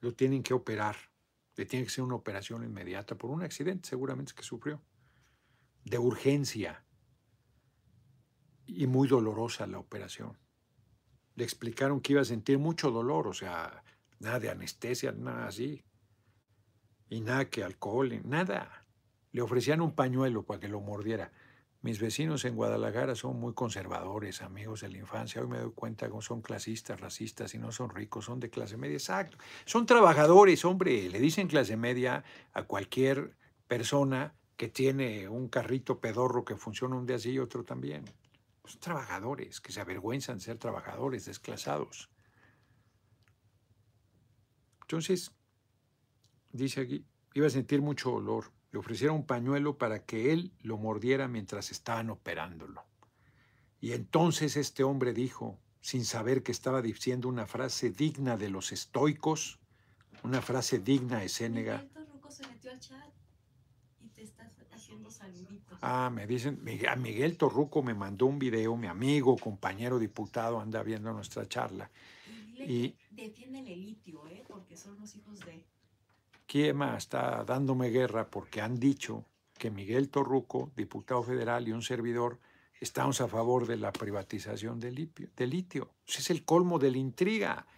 [0.01, 0.97] lo tienen que operar.
[1.57, 4.81] Le tiene que ser una operación inmediata por un accidente seguramente que sufrió.
[5.85, 6.85] De urgencia.
[8.67, 10.39] Y muy dolorosa la operación.
[11.35, 13.83] Le explicaron que iba a sentir mucho dolor, o sea,
[14.21, 15.85] nada de anestesia, nada así.
[17.11, 18.87] Y nada que alcohol, nada.
[19.33, 21.33] Le ofrecían un pañuelo para que lo mordiera.
[21.83, 25.43] Mis vecinos en Guadalajara son muy conservadores, amigos de la infancia.
[25.43, 28.77] Hoy me doy cuenta que son clasistas, racistas y no son ricos, son de clase
[28.77, 28.95] media.
[28.95, 29.39] Exacto.
[29.65, 31.09] Son trabajadores, hombre.
[31.09, 33.37] Le dicen clase media a cualquier
[33.67, 38.05] persona que tiene un carrito pedorro que funciona un día así y otro también.
[38.65, 42.09] Son trabajadores que se avergüenzan de ser trabajadores, desclasados.
[44.83, 45.33] Entonces,
[46.53, 50.79] dice aquí, iba a sentir mucho dolor le ofrecieron un pañuelo para que él lo
[50.79, 52.85] mordiera mientras estaban operándolo.
[53.81, 58.73] Y entonces este hombre dijo, sin saber que estaba diciendo una frase digna de los
[58.73, 59.59] estoicos,
[60.23, 61.87] una frase digna de Sénega.
[65.83, 70.83] Ah, me dicen, a Miguel Torruco me mandó un video, mi amigo, compañero diputado, anda
[70.83, 71.91] viendo nuestra charla.
[72.55, 74.45] Y, defienden el litio, ¿eh?
[74.47, 75.65] porque son los hijos de...
[76.51, 79.25] Kiema está dándome guerra porque han dicho
[79.57, 82.41] que Miguel Torruco, diputado federal y un servidor,
[82.81, 85.29] estamos a favor de la privatización del litio.
[85.37, 85.95] De litio.
[86.05, 87.69] Ese es el colmo de la intriga.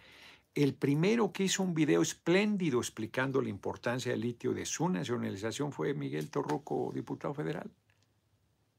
[0.55, 5.71] El primero que hizo un video espléndido explicando la importancia del litio de su nacionalización
[5.71, 7.69] fue Miguel Torruco, diputado federal.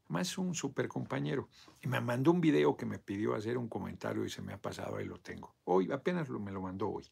[0.08, 1.48] Más un super compañero.
[1.80, 4.60] Y me mandó un video que me pidió hacer un comentario y se me ha
[4.60, 5.54] pasado, ahí lo tengo.
[5.62, 7.04] Hoy, apenas me lo mandó hoy.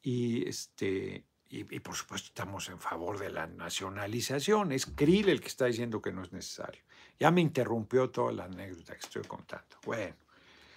[0.00, 4.72] Y este, y, por supuesto estamos en favor de la nacionalización.
[4.72, 6.82] Es Krill el que está diciendo que no es necesario.
[7.20, 9.76] Ya me interrumpió toda la anécdota que estoy contando.
[9.84, 10.16] Bueno,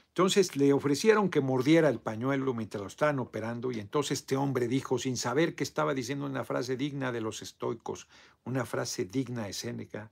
[0.08, 4.68] entonces le ofrecieron que mordiera el pañuelo mientras lo estaban operando y entonces este hombre
[4.68, 8.08] dijo, sin saber que estaba diciendo una frase digna de los estoicos,
[8.44, 10.10] una frase digna de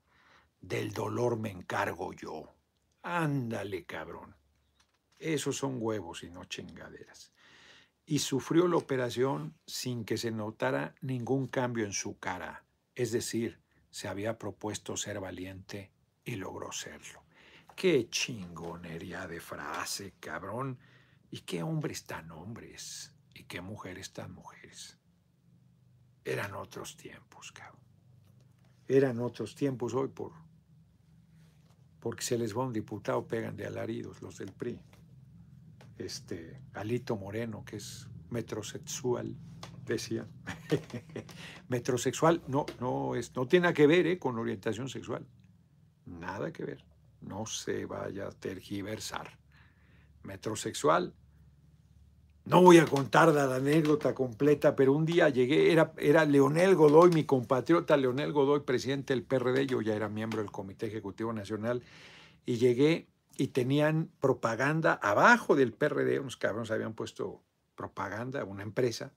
[0.60, 2.56] del dolor me encargo yo.
[3.04, 4.36] Ándale, cabrón.
[5.20, 7.32] Esos son huevos y no chingaderas
[8.10, 12.64] y sufrió la operación sin que se notara ningún cambio en su cara,
[12.96, 13.60] es decir,
[13.92, 15.92] se había propuesto ser valiente
[16.24, 17.22] y logró serlo.
[17.76, 20.80] Qué chingonería de frase, cabrón.
[21.30, 24.98] Y qué hombres tan hombres y qué mujeres tan mujeres.
[26.24, 27.82] Eran otros tiempos, cabrón.
[28.88, 30.32] Eran otros tiempos hoy por
[32.00, 34.80] porque se les va un diputado, pegan de alaridos los del PRI
[35.98, 39.36] este, Alito Moreno, que es metrosexual,
[39.86, 40.28] decía.
[41.70, 45.26] metrosexual no, no, es, no tiene nada que ver eh, con orientación sexual.
[46.06, 46.86] Nada que ver.
[47.22, 49.38] No se vaya a tergiversar.
[50.24, 51.14] Metrosexual.
[52.46, 57.10] No voy a contar la anécdota completa, pero un día llegué, era, era Leonel Godoy,
[57.12, 61.84] mi compatriota Leonel Godoy, presidente del PRD, yo ya era miembro del Comité Ejecutivo Nacional,
[62.46, 67.44] y llegué y tenían propaganda abajo del PRD, unos cabrones habían puesto
[67.76, 69.14] propaganda, una empresa,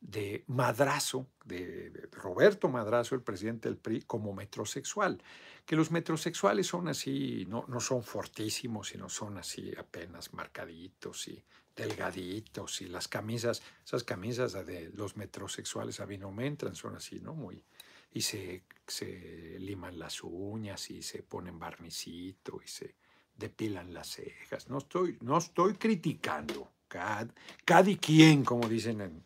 [0.00, 5.22] de Madrazo, de Roberto Madrazo, el presidente del PRI, como metrosexual.
[5.64, 11.44] Que los metrosexuales son así, no, no son fortísimos, sino son así apenas marcaditos y
[11.74, 16.96] delgaditos y las camisas, esas camisas de los metrosexuales a mí no me entran, son
[16.96, 17.34] así, ¿no?
[17.34, 17.64] Muy,
[18.12, 22.96] y se, se liman las uñas y se ponen barnicito y se
[23.36, 24.68] depilan las cejas.
[24.68, 27.28] No estoy, no estoy criticando, cada,
[27.64, 29.24] cada quien, como dicen en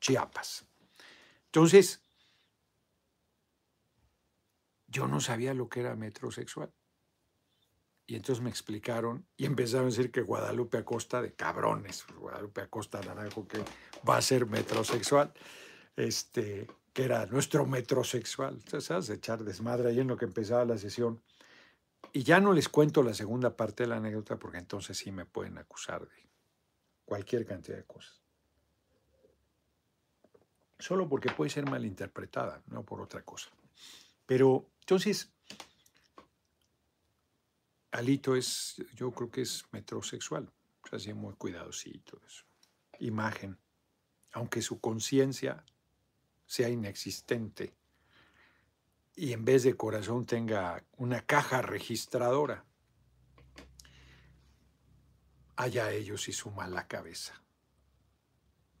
[0.00, 0.66] Chiapas.
[1.46, 2.00] Entonces,
[4.88, 6.72] yo no sabía lo que era metrosexual.
[8.06, 13.00] Y entonces me explicaron y empezaron a decir que Guadalupe Acosta, de cabrones, Guadalupe Acosta
[13.00, 13.58] Naranjo, que
[14.08, 15.32] va a ser metrosexual,
[15.96, 18.54] este, que era nuestro metrosexual.
[18.54, 19.10] Entonces, ¿sabes?
[19.10, 21.20] echar desmadre ahí en lo que empezaba la sesión.
[22.12, 25.26] Y ya no les cuento la segunda parte de la anécdota porque entonces sí me
[25.26, 26.28] pueden acusar de
[27.04, 28.20] cualquier cantidad de cosas.
[30.78, 33.50] Solo porque puede ser malinterpretada, no por otra cosa.
[34.26, 35.32] Pero entonces,
[37.92, 40.52] Alito es, yo creo que es metrosexual,
[40.82, 42.44] o sea, así muy cuidadosito, eso.
[42.98, 43.58] Imagen,
[44.32, 45.64] aunque su conciencia
[46.46, 47.74] sea inexistente
[49.16, 52.66] y en vez de corazón tenga una caja registradora,
[55.56, 57.42] allá ellos y su mala cabeza.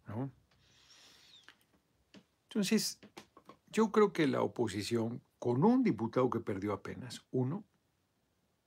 [0.06, 0.30] ¿no?
[2.50, 3.00] Entonces,
[3.72, 7.64] yo creo que la oposición, con un diputado que perdió apenas, uno,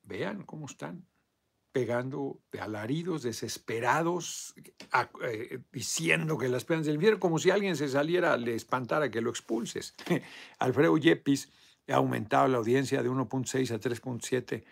[0.03, 1.07] vean cómo están
[1.71, 4.55] pegando alaridos desesperados,
[5.23, 9.21] eh, diciendo que las penas del infierno, como si alguien se saliera, le espantara que
[9.21, 9.95] lo expulses.
[10.59, 11.51] Alfredo Yepis
[11.87, 14.63] ha aumentado la audiencia de 1.6 a 3.7,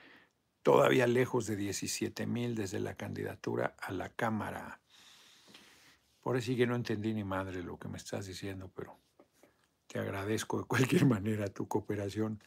[0.63, 4.79] todavía lejos de 17 mil desde la candidatura a la Cámara.
[6.21, 8.97] Por sí que no entendí ni madre lo que me estás diciendo, pero
[9.87, 12.43] te agradezco de cualquier manera tu cooperación.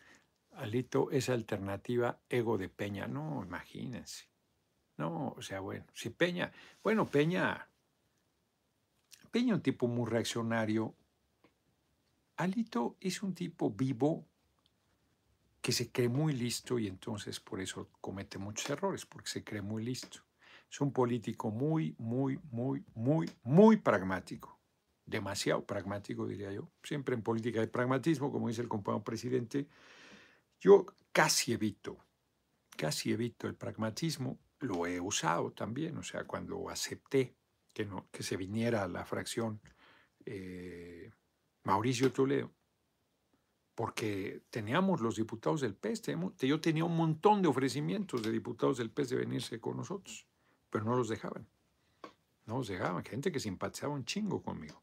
[0.57, 3.07] Alito, esa alternativa ego de Peña.
[3.07, 4.30] No, imagínense.
[5.01, 7.67] No, o sea, bueno, si Peña, bueno, Peña,
[9.31, 10.95] Peña un tipo muy reaccionario.
[12.37, 14.27] Alito es un tipo vivo
[15.63, 19.63] que se cree muy listo y entonces por eso comete muchos errores, porque se cree
[19.63, 20.19] muy listo.
[20.71, 24.61] Es un político muy, muy, muy, muy, muy pragmático.
[25.07, 26.69] Demasiado pragmático, diría yo.
[26.83, 29.67] Siempre en política hay pragmatismo, como dice el compañero presidente.
[30.59, 31.97] Yo casi evito,
[32.77, 37.35] casi evito el pragmatismo lo he usado también, o sea, cuando acepté
[37.73, 39.61] que, no, que se viniera la fracción
[40.25, 41.11] eh,
[41.65, 42.53] Mauricio Toledo,
[43.75, 46.03] porque teníamos los diputados del PES,
[46.41, 50.27] yo tenía un montón de ofrecimientos de diputados del PES de venirse con nosotros,
[50.69, 51.49] pero no los dejaban,
[52.47, 54.83] no los dejaban, gente que simpatizaba un chingo conmigo,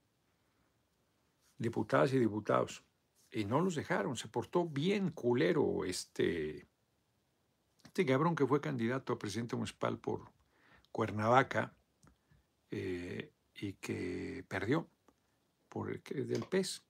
[1.57, 2.84] diputadas y diputados,
[3.32, 6.66] y no los dejaron, se portó bien culero este
[7.97, 10.31] este cabrón que fue candidato a presidente municipal por
[10.91, 11.73] Cuernavaca
[12.69, 14.87] eh, y que perdió
[15.67, 16.83] por el del PES.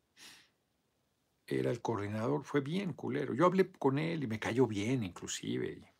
[1.45, 3.33] Era el coordinador, fue bien culero.
[3.33, 5.93] Yo hablé con él y me cayó bien inclusive.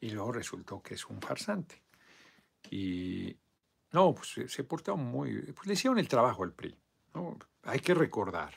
[0.00, 1.80] Y, luego resultó que es un farsante.
[2.68, 3.36] Y
[3.92, 5.42] no, pues se portó muy...
[5.52, 6.76] Pues le hicieron el trabajo al PRI.
[7.62, 8.52] Hay que recordar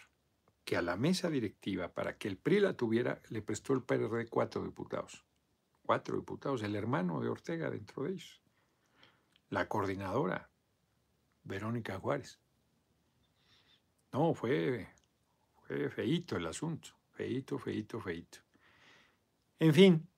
[0.64, 4.28] que a la mesa directiva, para que el PRI la tuviera, le prestó el PRD
[4.28, 5.24] cuatro diputados
[5.86, 8.42] cuatro diputados, el hermano de Ortega dentro de ellos,
[9.50, 10.50] la coordinadora,
[11.44, 12.40] Verónica Juárez.
[14.12, 14.90] No, fue,
[15.68, 18.40] fue feíto el asunto, feíto, feíto, feíto.
[19.60, 20.10] En fin,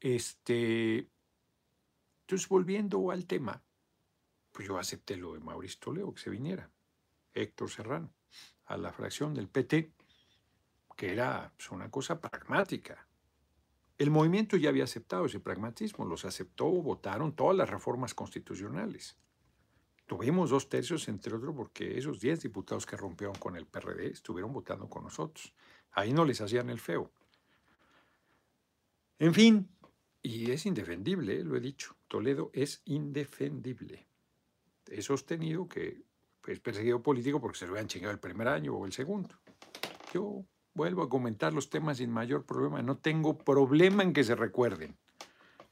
[0.00, 1.08] este,
[2.20, 3.62] entonces volviendo al tema,
[4.52, 6.70] pues yo acepté lo de Mauricio Toledo, que se viniera,
[7.32, 8.12] Héctor Serrano,
[8.66, 9.92] a la fracción del PT,
[10.96, 13.08] que era pues, una cosa pragmática,
[14.04, 19.16] el movimiento ya había aceptado ese pragmatismo, los aceptó, votaron todas las reformas constitucionales.
[20.06, 24.52] Tuvimos dos tercios, entre otros, porque esos diez diputados que rompieron con el PRD estuvieron
[24.52, 25.54] votando con nosotros.
[25.92, 27.10] Ahí no les hacían el feo.
[29.18, 29.70] En fin,
[30.22, 34.06] y es indefendible, lo he dicho, Toledo es indefendible.
[34.86, 36.04] He sostenido que
[36.46, 39.34] es perseguido político porque se lo habían chingado el primer año o el segundo.
[40.12, 40.44] Yo
[40.74, 42.82] vuelvo a comentar los temas sin mayor problema.
[42.82, 44.96] No tengo problema en que se recuerden,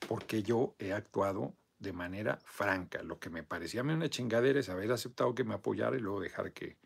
[0.08, 3.02] porque yo he actuado de manera franca.
[3.02, 6.00] Lo que me parecía a mí una chingadera es haber aceptado que me apoyara y
[6.00, 6.76] luego dejar que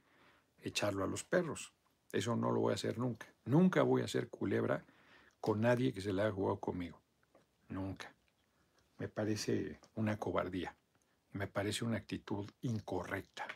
[0.62, 1.73] echarlo a los perros.
[2.12, 3.27] Eso no lo voy a hacer nunca.
[3.45, 4.85] Nunca voy a hacer culebra
[5.41, 7.01] con nadie que se le haya jugado conmigo.
[7.69, 8.12] nunca.
[8.99, 10.75] Me parece una cobardía,
[11.33, 13.47] me parece una actitud incorrecta,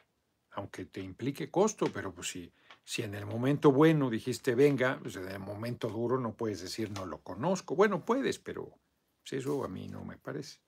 [0.51, 2.53] aunque te implique costo, pero pues si,
[2.91, 6.91] si en el momento bueno dijiste venga, pues en el momento duro no puedes decir
[6.91, 7.77] no lo conozco.
[7.77, 8.69] Bueno, puedes, pero
[9.23, 10.59] pues, eso a mí no me parece.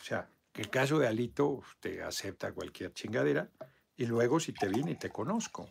[0.00, 3.48] O sea, que el caso de Alito te acepta cualquier chingadera
[3.96, 5.70] y luego si te vine y te conozco.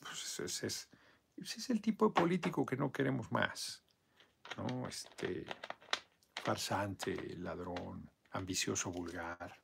[0.00, 0.88] Pues ese es,
[1.36, 3.84] ese es el tipo de político que no queremos más.
[4.56, 4.88] ¿no?
[4.88, 5.44] Este,
[6.34, 9.54] farsante, ladrón, ambicioso, vulgar,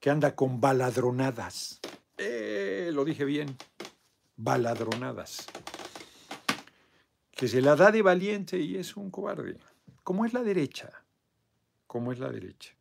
[0.00, 1.80] que anda con baladronadas.
[2.16, 3.56] Eh, lo dije bien,
[4.36, 5.46] baladronadas.
[7.30, 9.58] Que se la da de valiente y es un cobarde.
[10.02, 11.04] ¿Cómo es la derecha?
[11.86, 12.74] ¿Cómo es la derecha?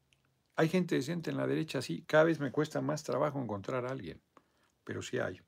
[0.56, 2.04] Hay gente decente en la derecha, sí.
[2.08, 4.22] Cada vez me cuesta más trabajo encontrar a alguien,
[4.84, 5.42] pero sí hay.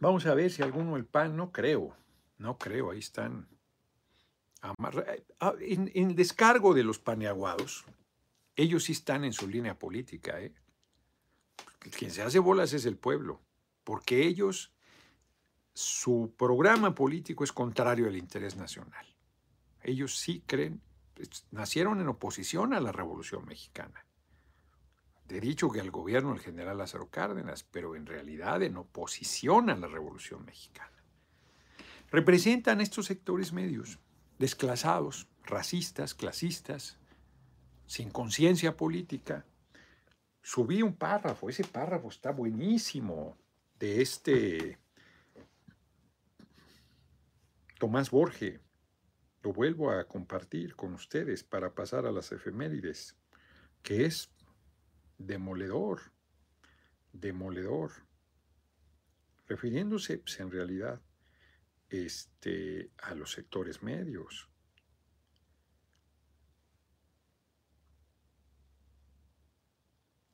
[0.00, 1.96] Vamos a ver si alguno el PAN, no creo,
[2.38, 3.48] no creo, ahí están.
[4.62, 7.84] Eh, ah, en, descargo de los paneaguados,
[8.56, 10.40] ellos sí están en su línea política.
[10.40, 10.52] ¿eh?
[11.96, 13.42] Quien se hace bolas es el pueblo,
[13.84, 14.72] porque ellos,
[15.74, 19.06] su programa político es contrario al interés nacional.
[19.82, 20.80] Ellos sí creen,
[21.50, 24.06] nacieron en oposición a la Revolución Mexicana
[25.28, 29.76] de dicho que al gobierno del general Lázaro Cárdenas, pero en realidad en oposición a
[29.76, 30.92] la Revolución Mexicana.
[32.10, 33.98] Representan estos sectores medios,
[34.38, 36.98] desclasados, racistas, clasistas,
[37.86, 39.46] sin conciencia política.
[40.42, 43.36] Subí un párrafo, ese párrafo está buenísimo,
[43.78, 44.78] de este
[47.78, 48.60] Tomás Borge.
[49.42, 53.16] Lo vuelvo a compartir con ustedes para pasar a las efemérides,
[53.82, 54.30] que es
[55.18, 56.00] demoledor,
[57.12, 57.92] demoledor,
[59.46, 61.00] refiriéndose pues, en realidad
[61.88, 64.48] este, a los sectores medios.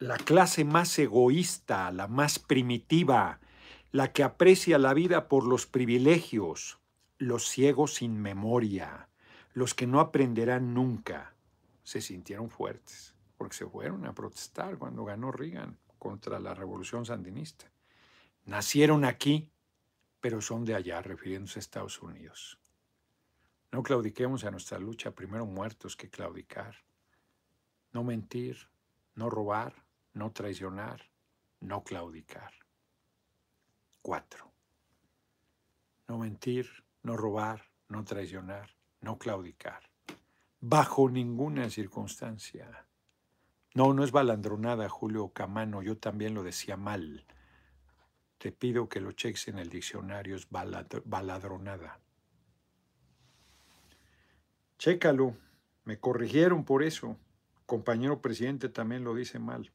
[0.03, 3.39] La clase más egoísta, la más primitiva,
[3.93, 6.81] la que aprecia la vida por los privilegios,
[7.19, 9.09] los ciegos sin memoria,
[9.55, 11.37] los que no aprenderán nunca,
[11.85, 17.71] se sintieron fuertes porque se fueron a protestar cuando ganó Reagan contra la revolución sandinista.
[18.45, 19.53] Nacieron aquí,
[20.21, 22.59] pero son de allá, refiriéndose a Estados Unidos.
[23.71, 26.75] No claudiquemos a nuestra lucha, primero muertos que claudicar.
[27.93, 28.69] No mentir,
[29.15, 29.82] no robar,
[30.15, 31.03] no traicionar,
[31.61, 32.53] no claudicar.
[34.03, 34.53] Cuatro.
[36.09, 36.69] No mentir,
[37.03, 39.89] no robar, no traicionar, no claudicar.
[40.61, 42.87] Bajo ninguna circunstancia.
[43.75, 47.25] No, no es balandronada, Julio Camano, yo también lo decía mal.
[48.39, 52.01] Te pido que lo cheques en el diccionario, es baladronada.
[54.79, 55.37] Chécalo,
[55.85, 57.17] me corrigieron por eso.
[57.67, 59.73] Compañero presidente también lo dice mal.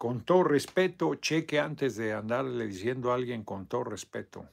[0.00, 4.48] Con todo respeto, cheque antes de andarle diciendo a alguien con todo respeto.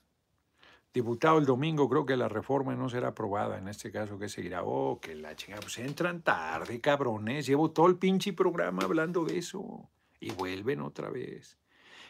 [0.94, 3.58] Diputado el domingo, creo que la reforma no será aprobada.
[3.58, 4.66] En este caso, que seguirá?
[4.66, 5.62] Oh, que la chingada.
[5.62, 7.46] Pues entran tarde, cabrones.
[7.46, 9.90] Llevo todo el pinche programa hablando de eso.
[10.20, 11.58] Y vuelven otra vez.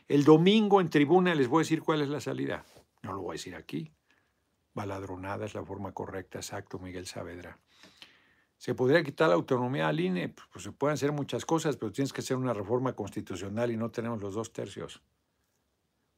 [0.08, 2.66] El domingo en tribuna les voy a decir cuál es la salida.
[3.04, 3.94] No lo voy a decir aquí.
[4.74, 7.60] Baladronada es la forma correcta, exacto, Miguel Saavedra.
[8.58, 10.30] ¿Se podría quitar la autonomía al INE?
[10.30, 13.92] Pues se pueden hacer muchas cosas, pero tienes que hacer una reforma constitucional y no
[13.92, 15.02] tenemos los dos tercios.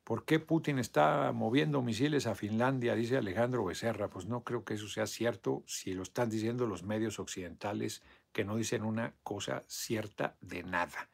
[0.05, 2.95] ¿Por qué Putin está moviendo misiles a Finlandia?
[2.95, 4.09] Dice Alejandro Becerra.
[4.09, 8.43] Pues no creo que eso sea cierto si lo están diciendo los medios occidentales que
[8.43, 11.09] no dicen una cosa cierta de nada.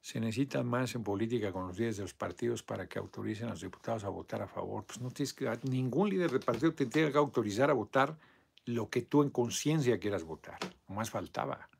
[0.00, 3.50] Se necesita más en política con los líderes de los partidos para que autoricen a
[3.50, 4.84] los diputados a votar a favor.
[4.84, 8.18] Pues no tienes ningún líder de partido te tiene que autorizar a votar
[8.68, 10.58] lo que tú en conciencia quieras votar.
[10.88, 11.70] No más faltaba.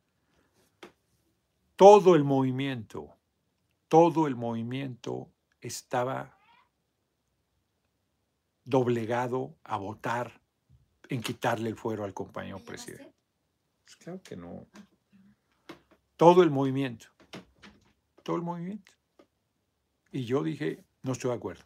[1.76, 3.14] Todo el movimiento,
[3.89, 5.30] todo el movimiento
[5.61, 6.39] estaba
[8.64, 10.41] doblegado a votar
[11.11, 13.14] en quitarle el fuero al compañero presidente.
[13.84, 14.66] Pues claro que no.
[16.16, 17.09] Todo el movimiento.
[18.22, 18.93] Todo el movimiento.
[20.11, 21.64] Y yo dije, no estoy de acuerdo.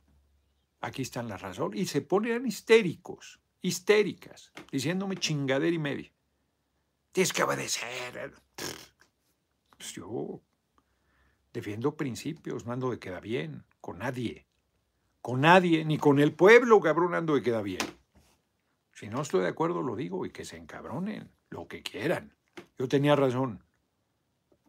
[0.80, 1.80] Aquí están las razones.
[1.80, 6.12] Y se ponían histéricos, histéricas, diciéndome chingadera y media.
[7.12, 8.34] Tienes que obedecer.
[9.76, 10.40] Pues yo
[11.52, 14.46] defiendo principios, no ando de queda bien con nadie.
[15.20, 17.86] Con nadie, ni con el pueblo, cabrón, ando y queda bien.
[18.92, 22.34] Si no estoy de acuerdo, lo digo y que se encabronen, lo que quieran.
[22.78, 23.62] Yo tenía razón.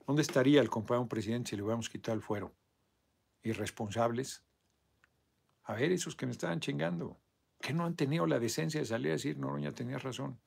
[0.06, 2.54] ¿Dónde estaría el compañero presidente si le hubiéramos quitado el fuero?
[3.42, 4.44] Irresponsables.
[5.64, 7.18] A ver, esos que me estaban chingando.
[7.64, 10.38] Que no han tenido la decencia de salir a decir, Noroña, tenías razón.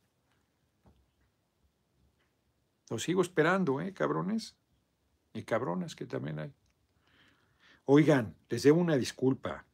[2.91, 4.55] Lo sigo esperando, ¿eh, cabrones?
[5.33, 6.53] Y cabronas que también hay.
[7.87, 9.65] Oigan, les debo una disculpa.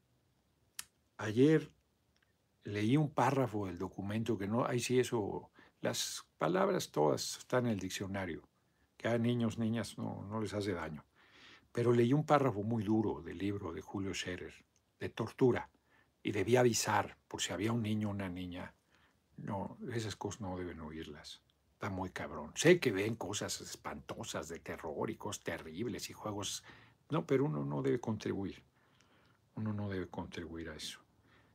[1.16, 1.72] Ayer
[2.62, 7.72] leí un párrafo del documento que no, ahí sí eso, las palabras todas están en
[7.72, 8.48] el diccionario,
[8.96, 11.04] que a niños, niñas no, no les hace daño.
[11.72, 14.54] Pero leí un párrafo muy duro del libro de Julio Scherer,
[15.00, 15.68] de tortura,
[16.22, 18.74] y debía avisar por si había un niño o una niña.
[19.36, 21.42] No, esas cosas no deben oírlas.
[21.72, 22.52] Está muy cabrón.
[22.54, 26.62] Sé que ven cosas espantosas de terror y cosas terribles y juegos.
[27.10, 28.62] No, pero uno no debe contribuir.
[29.56, 31.00] Uno no debe contribuir a eso.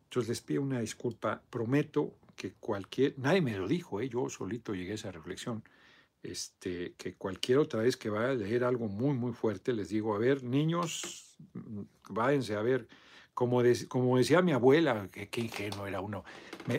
[0.03, 1.41] Entonces les pido una disculpa.
[1.49, 3.18] Prometo que cualquier.
[3.18, 4.09] Nadie me lo dijo, ¿eh?
[4.09, 5.63] yo solito llegué a esa reflexión.
[6.22, 10.13] Este, que cualquier otra vez que vaya a leer algo muy, muy fuerte, les digo,
[10.13, 12.88] a ver, niños, mm, váyanse a ver
[13.38, 16.25] como, decía mi abuela, que, ingenuo era uno,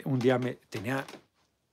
[0.05, 1.07] un día me tenía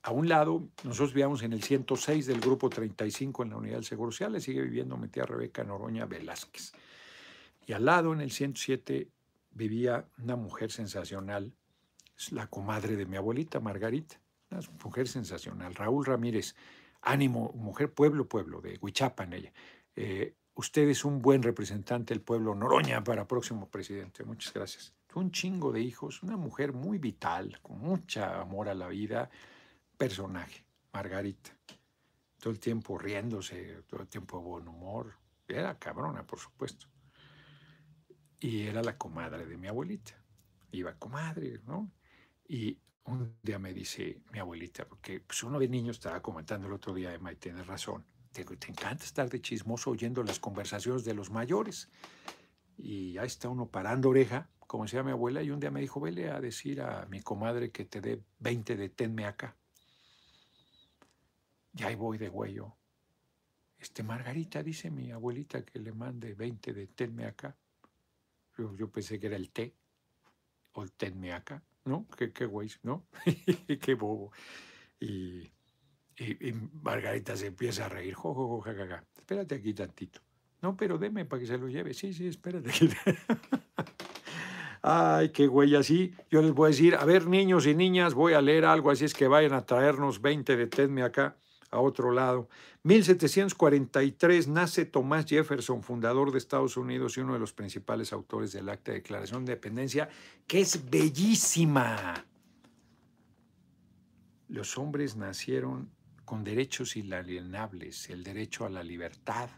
[0.04, 3.84] a un lado, nosotros vivíamos en el 106 del grupo 35 en la Unidad del
[3.84, 6.70] Seguro Social, le sigue viviendo mi tía Rebeca Noroña Velázquez.
[7.66, 9.08] Y al lado, en el 107,
[9.50, 11.52] vivía una mujer sensacional,
[12.30, 14.20] la comadre de mi abuelita, Margarita,
[14.52, 16.54] una mujer sensacional, Raúl Ramírez,
[17.02, 19.52] ánimo, mujer pueblo, pueblo, de Huichapan ella.
[19.96, 24.24] Eh, usted es un buen representante del pueblo Noroña para próximo presidente.
[24.24, 24.94] Muchas gracias.
[25.14, 29.30] Un chingo de hijos, una mujer muy vital, con mucha amor a la vida,
[29.96, 31.56] personaje, Margarita.
[32.38, 35.14] Todo el tiempo riéndose, todo el tiempo de buen humor.
[35.48, 36.86] Era cabrona, por supuesto.
[38.40, 40.12] Y era la comadre de mi abuelita.
[40.72, 41.90] Iba comadre, ¿no?
[42.46, 46.74] Y un día me dice mi abuelita, porque pues uno de niños estaba comentando el
[46.74, 48.04] otro día, Emma, y tiene razón
[48.44, 51.88] te, encanta estar de chismoso oyendo las conversaciones de los mayores.
[52.76, 56.00] Y ahí está uno parando oreja, como decía mi abuela, y un día me dijo,
[56.00, 59.56] vele a decir a mi comadre que te dé 20 de tenme acá.
[61.74, 62.76] Y ahí voy de huello.
[63.78, 67.56] Este Margarita dice mi abuelita que le mande 20 de tenme acá.
[68.58, 69.74] Yo, yo pensé que era el té
[70.72, 72.06] o el tenme acá, ¿no?
[72.16, 73.06] Qué, qué güey, ¿no?
[73.80, 74.32] qué bobo.
[74.98, 75.50] Y
[76.18, 76.52] y,
[76.82, 78.14] Margarita se empieza a reír.
[78.14, 78.70] Jo, jo, jo,
[79.16, 80.20] Espérate aquí tantito.
[80.62, 81.94] No, pero deme para que se lo lleve.
[81.94, 82.70] Sí, sí, espérate.
[84.82, 86.14] Ay, qué güey, así.
[86.30, 89.04] Yo les voy a decir, a ver, niños y niñas, voy a leer algo, así
[89.04, 91.36] es que vayan a traernos 20 de Tedme acá,
[91.70, 92.48] a otro lado.
[92.84, 98.68] 1743 nace Thomas Jefferson, fundador de Estados Unidos y uno de los principales autores del
[98.68, 100.08] Acta de Declaración de Independencia,
[100.46, 102.24] que es bellísima.
[104.48, 105.90] Los hombres nacieron
[106.26, 109.48] con derechos inalienables, el derecho a la libertad,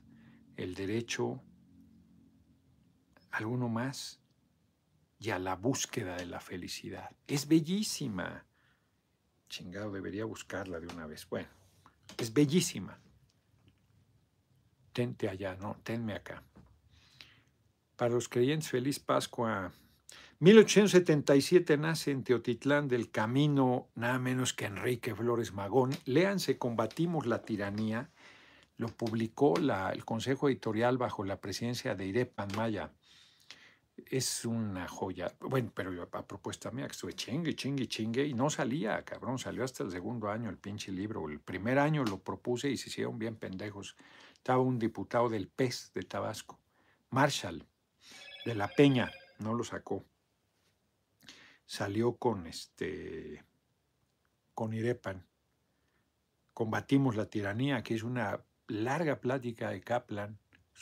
[0.54, 1.42] el derecho,
[3.30, 4.20] alguno más,
[5.18, 7.10] y a la búsqueda de la felicidad.
[7.26, 8.46] Es bellísima.
[9.48, 11.26] Chingado, debería buscarla de una vez.
[11.28, 11.48] Bueno,
[12.18, 13.00] es bellísima.
[14.92, 16.44] Tente allá, no, tenme acá.
[17.96, 19.72] Para los creyentes, feliz Pascua.
[20.40, 25.90] 1877 nace en Teotitlán del Camino nada menos que Enrique Flores Magón.
[26.04, 28.08] Léanse Combatimos la Tiranía.
[28.76, 32.92] Lo publicó el Consejo Editorial bajo la presidencia de Irepan Maya.
[34.06, 35.34] Es una joya.
[35.40, 39.40] Bueno, pero yo, a propuesta mía, que estuve chingue, chingue, chingue, y no salía, cabrón.
[39.40, 41.28] Salió hasta el segundo año el pinche libro.
[41.28, 43.96] El primer año lo propuse y se hicieron bien pendejos.
[44.34, 46.60] Estaba un diputado del PES de Tabasco,
[47.10, 47.66] Marshall,
[48.44, 49.10] de la Peña,
[49.40, 50.04] no lo sacó
[51.68, 53.44] salió con este
[54.54, 55.24] con Irepan.
[56.52, 60.38] Combatimos la tiranía, que es una larga plática de Kaplan,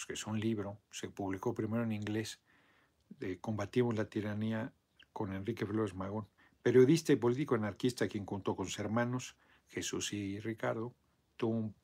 [0.07, 2.41] que es un libro, se publicó primero en inglés,
[3.41, 4.73] Combatimos la tiranía
[5.13, 6.29] con Enrique Flores Magón,
[6.63, 9.37] periodista y político anarquista quien junto con sus hermanos
[9.69, 10.95] Jesús y Ricardo
[11.37, 11.75] tuvo un,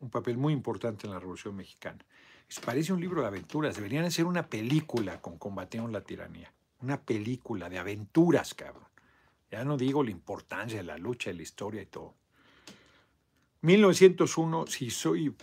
[0.00, 2.04] un papel muy importante en la Revolución Mexicana.
[2.64, 6.52] parece un libro de aventuras, deberían hacer una película con Combatimos la tiranía.
[6.80, 8.88] Una película de aventuras, cabrón.
[9.50, 12.14] Ya no digo la importancia de la lucha, de la historia y todo.
[13.62, 15.34] 1901, si soy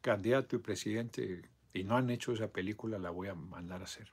[0.00, 4.12] candidato y presidente y no han hecho esa película, la voy a mandar a hacer.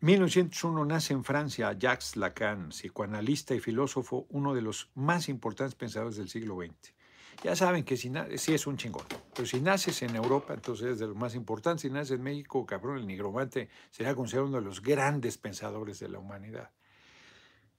[0.00, 6.16] 1901 nace en Francia Jacques Lacan, psicoanalista y filósofo, uno de los más importantes pensadores
[6.16, 6.95] del siglo XX
[7.42, 10.98] ya saben que si sí es un chingón, pero si naces en Europa, entonces es
[10.98, 11.82] de lo más importante.
[11.82, 16.08] Si naces en México, cabrón, el nigromante será considerado uno de los grandes pensadores de
[16.08, 16.70] la humanidad.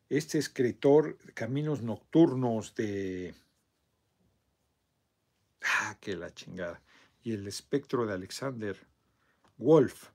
[0.09, 3.35] Este escritor, Caminos Nocturnos de...
[5.63, 6.81] Ah, que la chingada.
[7.23, 8.77] Y el espectro de Alexander
[9.57, 10.11] Wolf.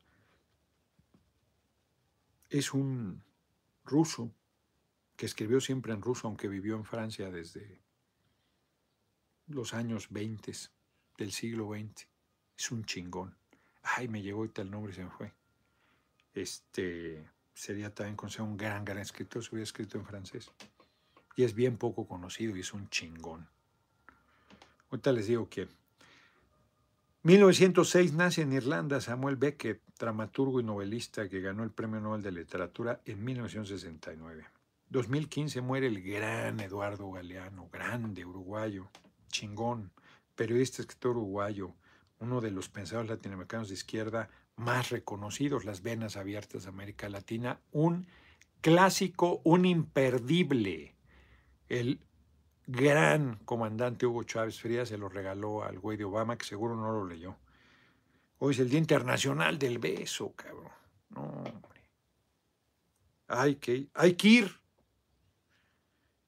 [2.48, 3.22] es un
[3.84, 4.32] ruso
[5.16, 7.81] que escribió siempre en ruso, aunque vivió en Francia desde
[9.46, 10.52] los años 20
[11.18, 12.06] del siglo XX.
[12.56, 13.36] Es un chingón.
[13.82, 15.32] Ay, me llegó ahorita el nombre y se me fue.
[16.34, 20.50] Este sería también considerado un gran, gran escritor, se hubiera escrito en francés.
[21.36, 23.48] Y es bien poco conocido y es un chingón.
[24.90, 25.68] Ahorita les digo quién.
[27.24, 32.32] 1906 nace en Irlanda Samuel Beckett, dramaturgo y novelista que ganó el Premio Nobel de
[32.32, 34.44] Literatura en 1969.
[34.90, 38.90] 2015 muere el gran Eduardo Galeano, grande uruguayo,
[39.32, 39.90] chingón,
[40.36, 41.74] periodista, escritor uruguayo,
[42.20, 47.58] uno de los pensadores latinoamericanos de izquierda más reconocidos, las venas abiertas de América Latina,
[47.72, 48.06] un
[48.60, 50.94] clásico, un imperdible.
[51.68, 52.00] El
[52.66, 56.92] gran comandante Hugo Chávez Frías se lo regaló al güey de Obama, que seguro no
[56.92, 57.36] lo leyó.
[58.38, 60.70] Hoy es el Día Internacional del Beso, cabrón.
[61.10, 61.82] No, hombre.
[63.28, 64.60] Hay que, hay que ir.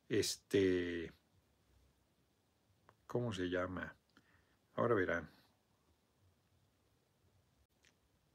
[0.09, 1.13] Este.
[3.15, 3.95] ¿Cómo se llama?
[4.74, 5.31] Ahora verán.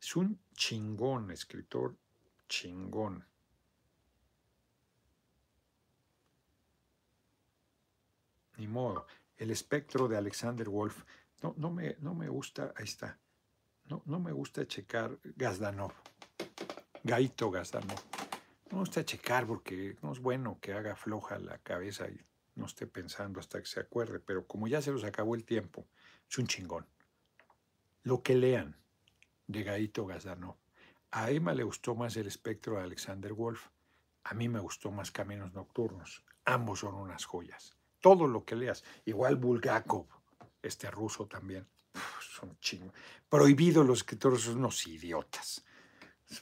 [0.02, 1.98] Es un chingón, escritor
[2.48, 3.28] chingón.
[8.56, 9.06] Ni modo.
[9.36, 11.04] El espectro de Alexander Wolf.
[11.44, 13.20] No, no, me, no me gusta, ahí está.
[13.84, 15.92] No, no me gusta checar Gazdanov.
[17.04, 18.02] Gaito Gazdanov.
[18.70, 22.29] No me gusta checar porque no es bueno que haga floja la cabeza y
[22.60, 24.20] no esté pensando hasta que se acuerde.
[24.20, 25.88] Pero como ya se los acabó el tiempo,
[26.30, 26.86] es un chingón.
[28.04, 28.78] Lo que lean
[29.48, 30.58] de Gaito Gazdanov.
[31.12, 33.70] A Emma le gustó más el espectro de Alexander Wolf.
[34.24, 36.24] A mí me gustó más Caminos Nocturnos.
[36.46, 38.84] Ambos son unas joyas todo lo que leas.
[39.06, 40.08] Igual Bulgakov,
[40.62, 41.68] este ruso también.
[42.22, 42.94] son chingos.
[43.28, 45.66] Prohibido los escritores son unos idiotas.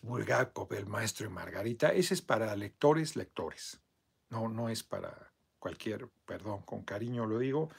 [0.01, 3.79] Bulgakov, el maestro y Margarita, ese es para lectores, lectores.
[4.29, 5.26] No, no es para
[5.67, 7.69] cualquier, perdón, con cariño lo digo,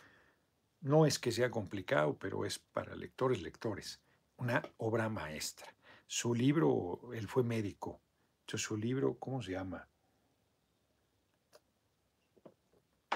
[0.82, 3.98] no es que sea complicado, pero es para lectores, lectores.
[4.36, 5.74] Una obra maestra.
[6.06, 7.98] Su libro, él fue médico.
[8.40, 9.88] Entonces, su libro, ¿cómo se llama?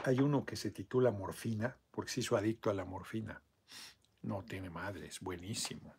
[0.05, 3.43] Hay uno que se titula Morfina, porque se hizo adicto a la morfina.
[4.23, 5.95] No tiene madre, es buenísimo.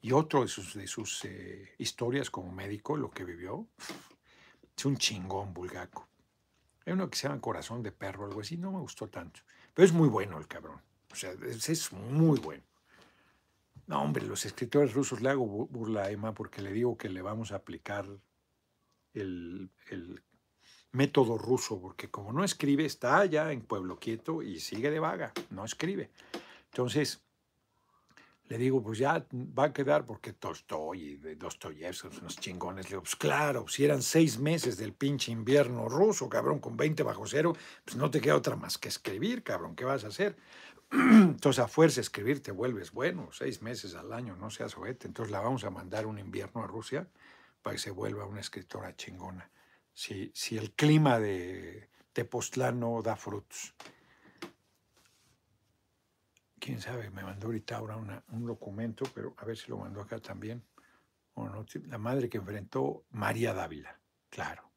[0.00, 3.66] Y otro de sus, de sus eh, historias como médico, lo que vivió,
[4.76, 6.11] es un chingón bulgaco.
[6.84, 9.40] Hay uno que se llama Corazón de Perro, algo así, no me gustó tanto.
[9.74, 10.80] Pero es muy bueno el cabrón.
[11.10, 12.64] O sea, es, es muy bueno.
[13.86, 17.20] No, hombre, los escritores rusos le hago burla a Emma porque le digo que le
[17.20, 18.06] vamos a aplicar
[19.12, 20.22] el, el
[20.92, 25.32] método ruso, porque como no escribe, está allá en Pueblo Quieto y sigue de vaga,
[25.50, 26.10] no escribe.
[26.70, 27.22] Entonces,
[28.52, 32.84] le digo, pues ya va a quedar porque Tolstoy y Dostoyevsky son unos chingones.
[32.84, 37.02] Le digo, pues claro, si eran seis meses del pinche invierno ruso, cabrón, con 20
[37.02, 40.36] bajo cero, pues no te queda otra más que escribir, cabrón, ¿qué vas a hacer?
[40.92, 45.06] Entonces, a fuerza de escribir te vuelves bueno, seis meses al año, no seas ojete.
[45.06, 47.08] Entonces, la vamos a mandar un invierno a Rusia
[47.62, 49.50] para que se vuelva una escritora chingona
[49.94, 53.74] si, si el clima de Tepoztlán no da frutos.
[56.62, 60.20] Quién sabe, me mandó ahorita ahora un documento, pero a ver si lo mandó acá
[60.20, 60.62] también.
[61.34, 63.98] O no, la madre que enfrentó María Dávila,
[64.30, 64.70] claro.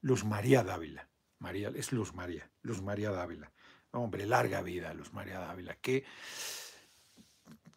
[0.00, 1.06] Luz María Dávila.
[1.38, 3.52] María, es Luz María, Luz María Dávila.
[3.90, 5.74] Hombre, larga vida, Luz María Dávila.
[5.76, 6.02] Que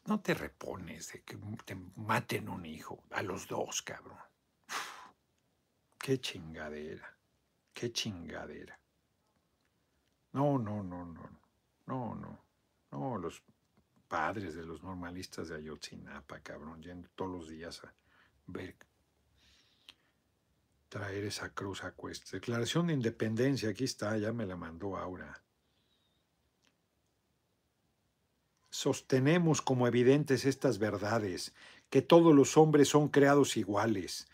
[0.06, 4.18] no te repones de que te maten un hijo, a los dos, cabrón.
[6.00, 7.18] Qué chingadera,
[7.74, 8.80] qué chingadera.
[10.32, 11.30] No, no, no, no,
[11.86, 12.44] no, no,
[12.94, 13.42] no, los
[14.08, 17.94] padres de los normalistas de Ayotzinapa, cabrón, yendo todos los días a
[18.46, 18.76] ver,
[20.90, 22.32] traer esa cruz a cuesta.
[22.34, 25.44] Declaración de independencia, aquí está, ya me la mandó Aura.
[28.70, 31.54] Sostenemos como evidentes estas verdades,
[31.90, 34.28] que todos los hombres son creados iguales,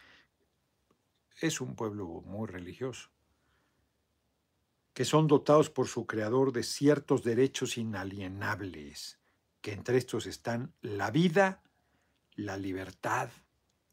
[1.42, 3.10] es un pueblo muy religioso,
[4.94, 9.20] que son dotados por su creador de ciertos derechos inalienables,
[9.62, 11.64] que entre estos están la vida,
[12.36, 13.30] la libertad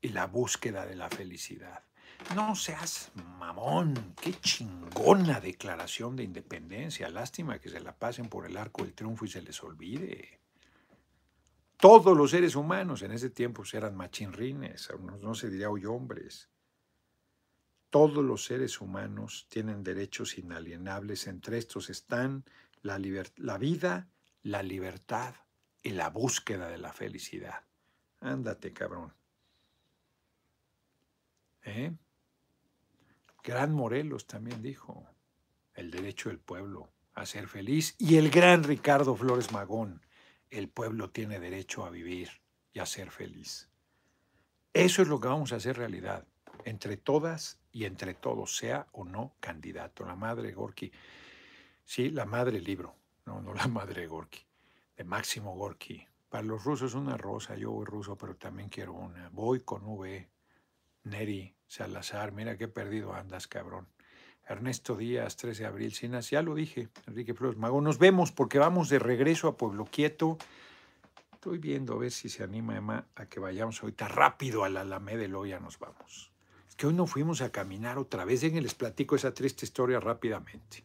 [0.01, 1.85] y la búsqueda de la felicidad.
[2.35, 7.09] No seas mamón, qué chingona declaración de independencia.
[7.09, 10.41] Lástima que se la pasen por el arco del triunfo y se les olvide.
[11.77, 14.89] Todos los seres humanos en ese tiempo eran machinrines,
[15.21, 16.49] no se diría hoy hombres.
[17.99, 21.27] Todos los seres humanos tienen derechos inalienables.
[21.29, 22.45] Entre estos están
[22.83, 24.07] la, vida,
[24.43, 25.35] la libertad
[25.83, 27.65] y la búsqueda de la felicidad.
[28.21, 29.15] Ándate, cabrón.
[31.63, 31.91] ¿Eh?
[33.43, 35.09] Gran Morelos también dijo,
[35.73, 37.95] el derecho del pueblo a ser feliz.
[37.97, 40.03] Y el gran Ricardo Flores Magón,
[40.51, 42.29] el pueblo tiene derecho a vivir
[42.75, 43.71] y a ser feliz.
[44.75, 46.27] Eso es lo que vamos a hacer realidad,
[46.67, 50.05] entre todas y entre todos, sea o no candidato.
[50.05, 50.91] La madre Gorky,
[51.85, 54.41] sí, la madre libro, no, no la madre Gorky,
[54.97, 56.05] de Máximo Gorky.
[56.29, 59.29] Para los rusos una rosa, yo voy ruso, pero también quiero una.
[59.29, 60.29] Voy con V,
[61.05, 63.87] Neri, Salazar, mira qué perdido andas, cabrón.
[64.45, 67.81] Ernesto Díaz, 13 de abril, Sinas, ya lo dije, Enrique Flores Mago.
[67.81, 70.37] Nos vemos porque vamos de regreso a Pueblo Quieto.
[71.33, 74.81] Estoy viendo a ver si se anima Emma a que vayamos ahorita rápido a la
[74.81, 76.36] Alameda y ya nos vamos.
[76.77, 78.41] Que hoy no fuimos a caminar otra vez.
[78.41, 80.85] que les platico esa triste historia rápidamente.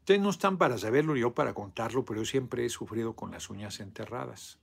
[0.00, 3.50] Ustedes no están para saberlo, yo para contarlo, pero yo siempre he sufrido con las
[3.50, 4.58] uñas enterradas.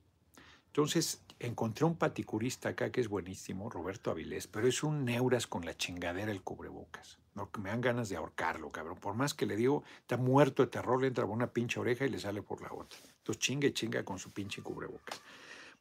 [0.68, 5.66] Entonces encontré un paticurista acá que es buenísimo, Roberto Avilés, pero es un neuras con
[5.66, 7.20] la chingadera el cubrebocas.
[7.34, 8.98] No, me dan ganas de ahorcarlo, cabrón.
[8.98, 12.06] Por más que le digo, está muerto de terror, le entra por una pinche oreja
[12.06, 12.98] y le sale por la otra.
[13.20, 15.22] Entonces chinga y chinga con su pinche cubrebocas.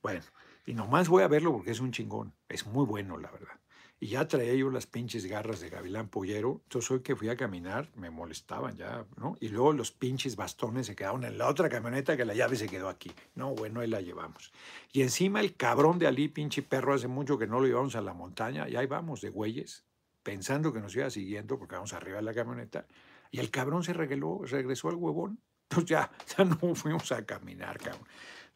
[0.03, 0.21] Bueno,
[0.67, 2.33] y nomás voy a verlo porque es un chingón.
[2.49, 3.59] Es muy bueno, la verdad.
[4.05, 6.61] Y ya traía yo las pinches garras de gavilán pollero.
[6.65, 9.35] Entonces hoy que fui a caminar me molestaban ya, ¿no?
[9.41, 12.69] Y luego los pinches bastones se quedaron en la otra camioneta que la llave se
[12.69, 13.11] quedó aquí.
[13.35, 14.53] No, bueno, ahí la llevamos.
[14.93, 18.03] Y encima el cabrón de Ali, pinche perro, hace mucho que no lo llevamos a
[18.03, 18.69] la montaña.
[18.69, 19.87] Y ahí vamos de güeyes,
[20.23, 22.87] pensando que nos iba siguiendo porque vamos arriba de la camioneta.
[23.31, 25.41] Y el cabrón se regeló, regresó al huevón.
[25.63, 28.07] Entonces ya, ya no fuimos a caminar, cabrón.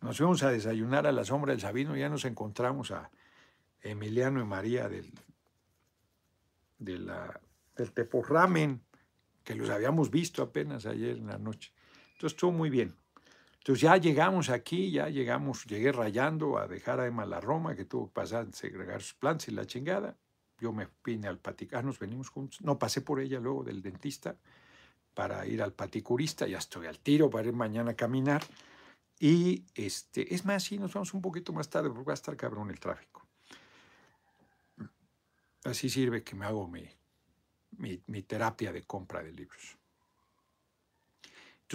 [0.02, 3.10] Nos fuimos a desayunar a la sombra del Sabino y ya nos encontramos a
[3.80, 5.10] Emiliano y María del
[6.78, 7.40] de la,
[7.76, 8.82] del teporramen,
[9.44, 11.72] que los habíamos visto apenas ayer en la noche.
[12.12, 12.94] Entonces estuvo muy bien.
[13.58, 17.84] Entonces ya llegamos aquí, ya llegamos, llegué rayando a dejar a Emma la Roma, que
[17.84, 20.16] tuvo que pasar a segregar sus plantas y la chingada.
[20.60, 22.60] Yo me vine al paticurista, nos venimos juntos.
[22.62, 24.36] No, pasé por ella luego del dentista
[25.14, 28.42] para ir al paticurista, ya estoy al tiro para ir mañana a caminar.
[29.18, 32.36] Y este, es más, sí, nos vamos un poquito más tarde porque va a estar
[32.36, 33.17] cabrón el tráfico.
[35.64, 36.88] Así sirve que me hago mi,
[37.78, 39.76] mi, terapia de compra de libros.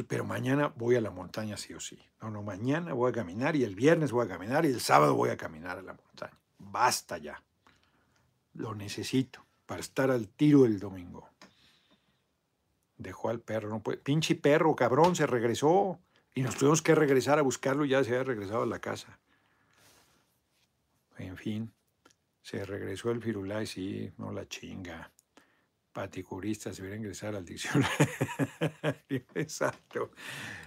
[0.07, 1.99] pero mañana voy a la montaña sí o sí.
[2.21, 5.15] No, no, mañana voy a caminar y el viernes voy a caminar y el sábado
[5.15, 6.37] voy a caminar a la montaña.
[6.57, 7.43] Basta ya.
[8.53, 11.29] Lo necesito para estar al tiro el domingo.
[12.97, 13.97] Dejó al perro, no puede.
[13.97, 15.99] Pinche perro, cabrón, se regresó.
[16.35, 19.19] Y nos tuvimos que regresar a buscarlo, ya se había regresado a la casa.
[21.17, 21.71] En fin.
[22.43, 25.09] Se regresó el Firulais, sí, no la chinga.
[25.93, 27.89] Paticurista se viene a ingresar al diccionario.
[29.35, 30.11] Exacto.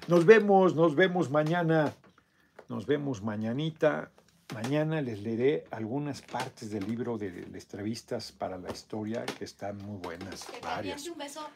[0.08, 1.94] Nos vemos, nos vemos mañana.
[2.70, 4.10] Nos vemos mañanita.
[4.54, 9.98] Mañana les leeré algunas partes del libro de, entrevistas para la historia que están muy
[9.98, 10.46] buenas.
[10.62, 11.06] varias.
[11.08, 11.46] un beso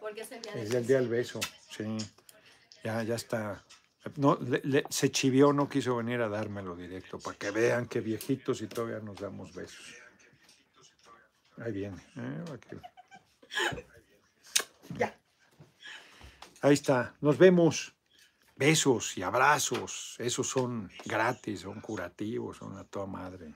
[0.00, 1.40] porque es el día del Es el día del beso,
[1.70, 1.98] sí.
[2.82, 3.64] Ya, ya está
[4.16, 4.38] no,
[4.90, 9.00] se chivió, no quiso venir a dármelo directo, para que vean que viejitos y todavía
[9.00, 9.94] nos damos besos.
[11.58, 11.96] Ahí viene.
[12.16, 12.44] ¿eh?
[14.96, 15.18] Ya.
[16.62, 17.16] Ahí está.
[17.20, 17.94] Nos vemos.
[18.56, 20.16] Besos y abrazos.
[20.18, 23.54] Esos son gratis, son curativos, son a toda madre.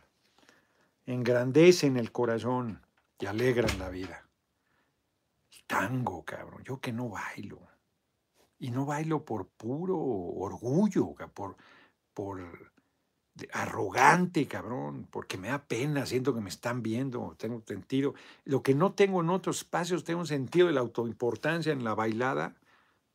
[1.06, 2.84] Engrandecen el corazón
[3.18, 4.28] y alegran la vida.
[5.66, 6.62] Tango, cabrón.
[6.64, 7.71] Yo que no bailo.
[8.62, 11.56] Y no bailo por puro orgullo, por,
[12.14, 12.70] por
[13.52, 18.14] arrogante, cabrón, porque me da pena, siento que me están viendo, tengo sentido.
[18.44, 21.96] Lo que no tengo en otros espacios, tengo un sentido de la autoimportancia en la
[21.96, 22.54] bailada,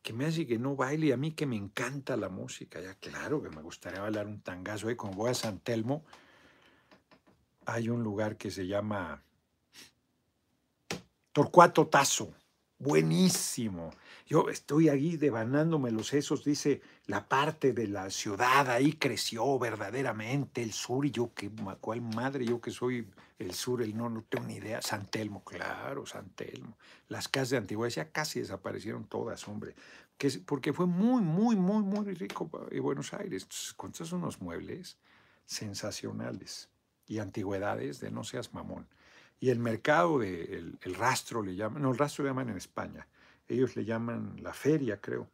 [0.02, 2.82] que me hace que no baile y a mí que me encanta la música.
[2.82, 6.04] Ya claro que me gustaría bailar un tangazo ahí, como voy a San Telmo,
[7.64, 9.22] hay un lugar que se llama
[11.32, 12.34] Torcuato Tazo,
[12.78, 13.92] buenísimo.
[14.28, 20.62] Yo estoy ahí devanándome los sesos, dice la parte de la ciudad, ahí creció verdaderamente
[20.62, 21.50] el sur, y yo, que,
[21.80, 22.44] ¿cuál madre?
[22.44, 24.82] Yo que soy el sur, el no, no tengo ni idea.
[24.82, 26.76] San Telmo, claro, San Telmo.
[27.08, 29.74] Las casas de antigüedad ya casi desaparecieron todas, hombre.
[30.18, 33.44] Que, porque fue muy, muy, muy, muy rico en Buenos Aires.
[33.44, 34.98] Entonces, encontrás unos muebles
[35.46, 36.68] sensacionales
[37.06, 38.86] y antigüedades de no seas mamón.
[39.40, 43.06] Y el mercado, de, el rastro le llaman, no, el rastro le llaman en España
[43.48, 45.30] ellos le llaman la feria, creo.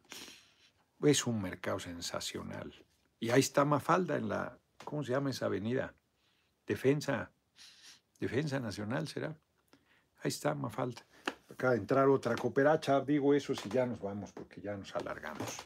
[1.03, 2.73] Es un mercado sensacional.
[3.19, 5.93] Y ahí está Mafalda en la, ¿cómo se llama esa avenida?
[6.65, 7.31] Defensa,
[8.19, 9.37] Defensa Nacional será.
[10.23, 11.05] Ahí está Mafalda.
[11.49, 15.57] Acaba de entrar otra cooperacha, digo eso si ya nos vamos porque ya nos alargamos.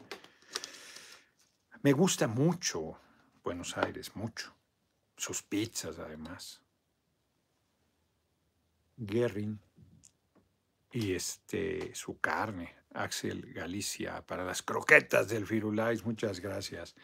[1.82, 2.98] Me gusta mucho
[3.44, 4.54] Buenos Aires, mucho.
[5.16, 6.62] Sus pizzas además.
[8.98, 9.60] Guerrin
[10.92, 12.76] y este, su carne.
[12.94, 16.96] Axel Galicia, para las croquetas del Firulais, muchas gracias.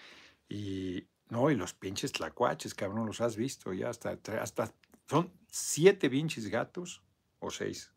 [0.49, 4.74] Y no, y los pinches tlacuaches, cabrón, los has visto ya hasta, hasta
[5.07, 7.03] son siete pinches gatos,
[7.40, 7.91] o seis,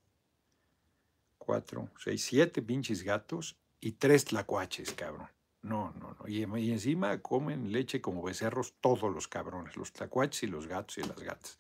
[1.38, 5.28] cuatro, seis, siete pinches gatos y tres tlacuaches, cabrón.
[5.62, 6.28] No, no, no.
[6.28, 10.98] Y, y, encima comen leche como becerros todos los cabrones, los tlacuaches y los gatos
[10.98, 11.58] y las gatas.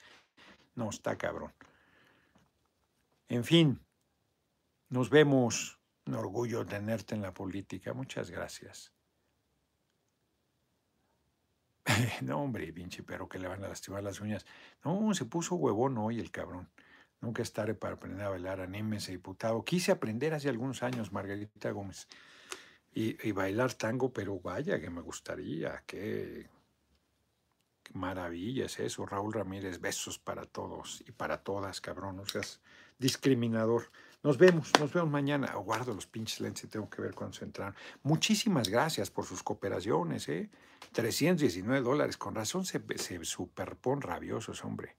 [0.74, 1.52] No, está cabrón.
[3.28, 3.80] En fin,
[4.88, 5.78] nos vemos.
[6.06, 7.92] Un orgullo tenerte en la política.
[7.92, 8.94] Muchas gracias.
[12.22, 14.46] no, hombre, pinche pero que le van a lastimar las uñas.
[14.84, 16.68] No, se puso huevón hoy el cabrón.
[17.20, 19.64] Nunca estaré para aprender a bailar, anímese, diputado.
[19.64, 22.06] Quise aprender hace algunos años, Margarita Gómez,
[22.92, 26.48] y, bailar tango, pero vaya que me gustaría, qué,
[27.92, 29.04] maravilla es eso.
[29.04, 32.60] Raúl Ramírez, besos para todos y para todas, cabrón, no seas
[32.98, 33.90] discriminador.
[34.22, 35.54] Nos vemos, nos vemos mañana.
[35.54, 37.74] Guardo los pinches lentes tengo que ver cuándo se entraron.
[38.02, 40.50] Muchísimas gracias por sus cooperaciones, ¿eh?
[40.92, 44.96] 319 dólares, con razón se, se superpon rabiosos, hombre.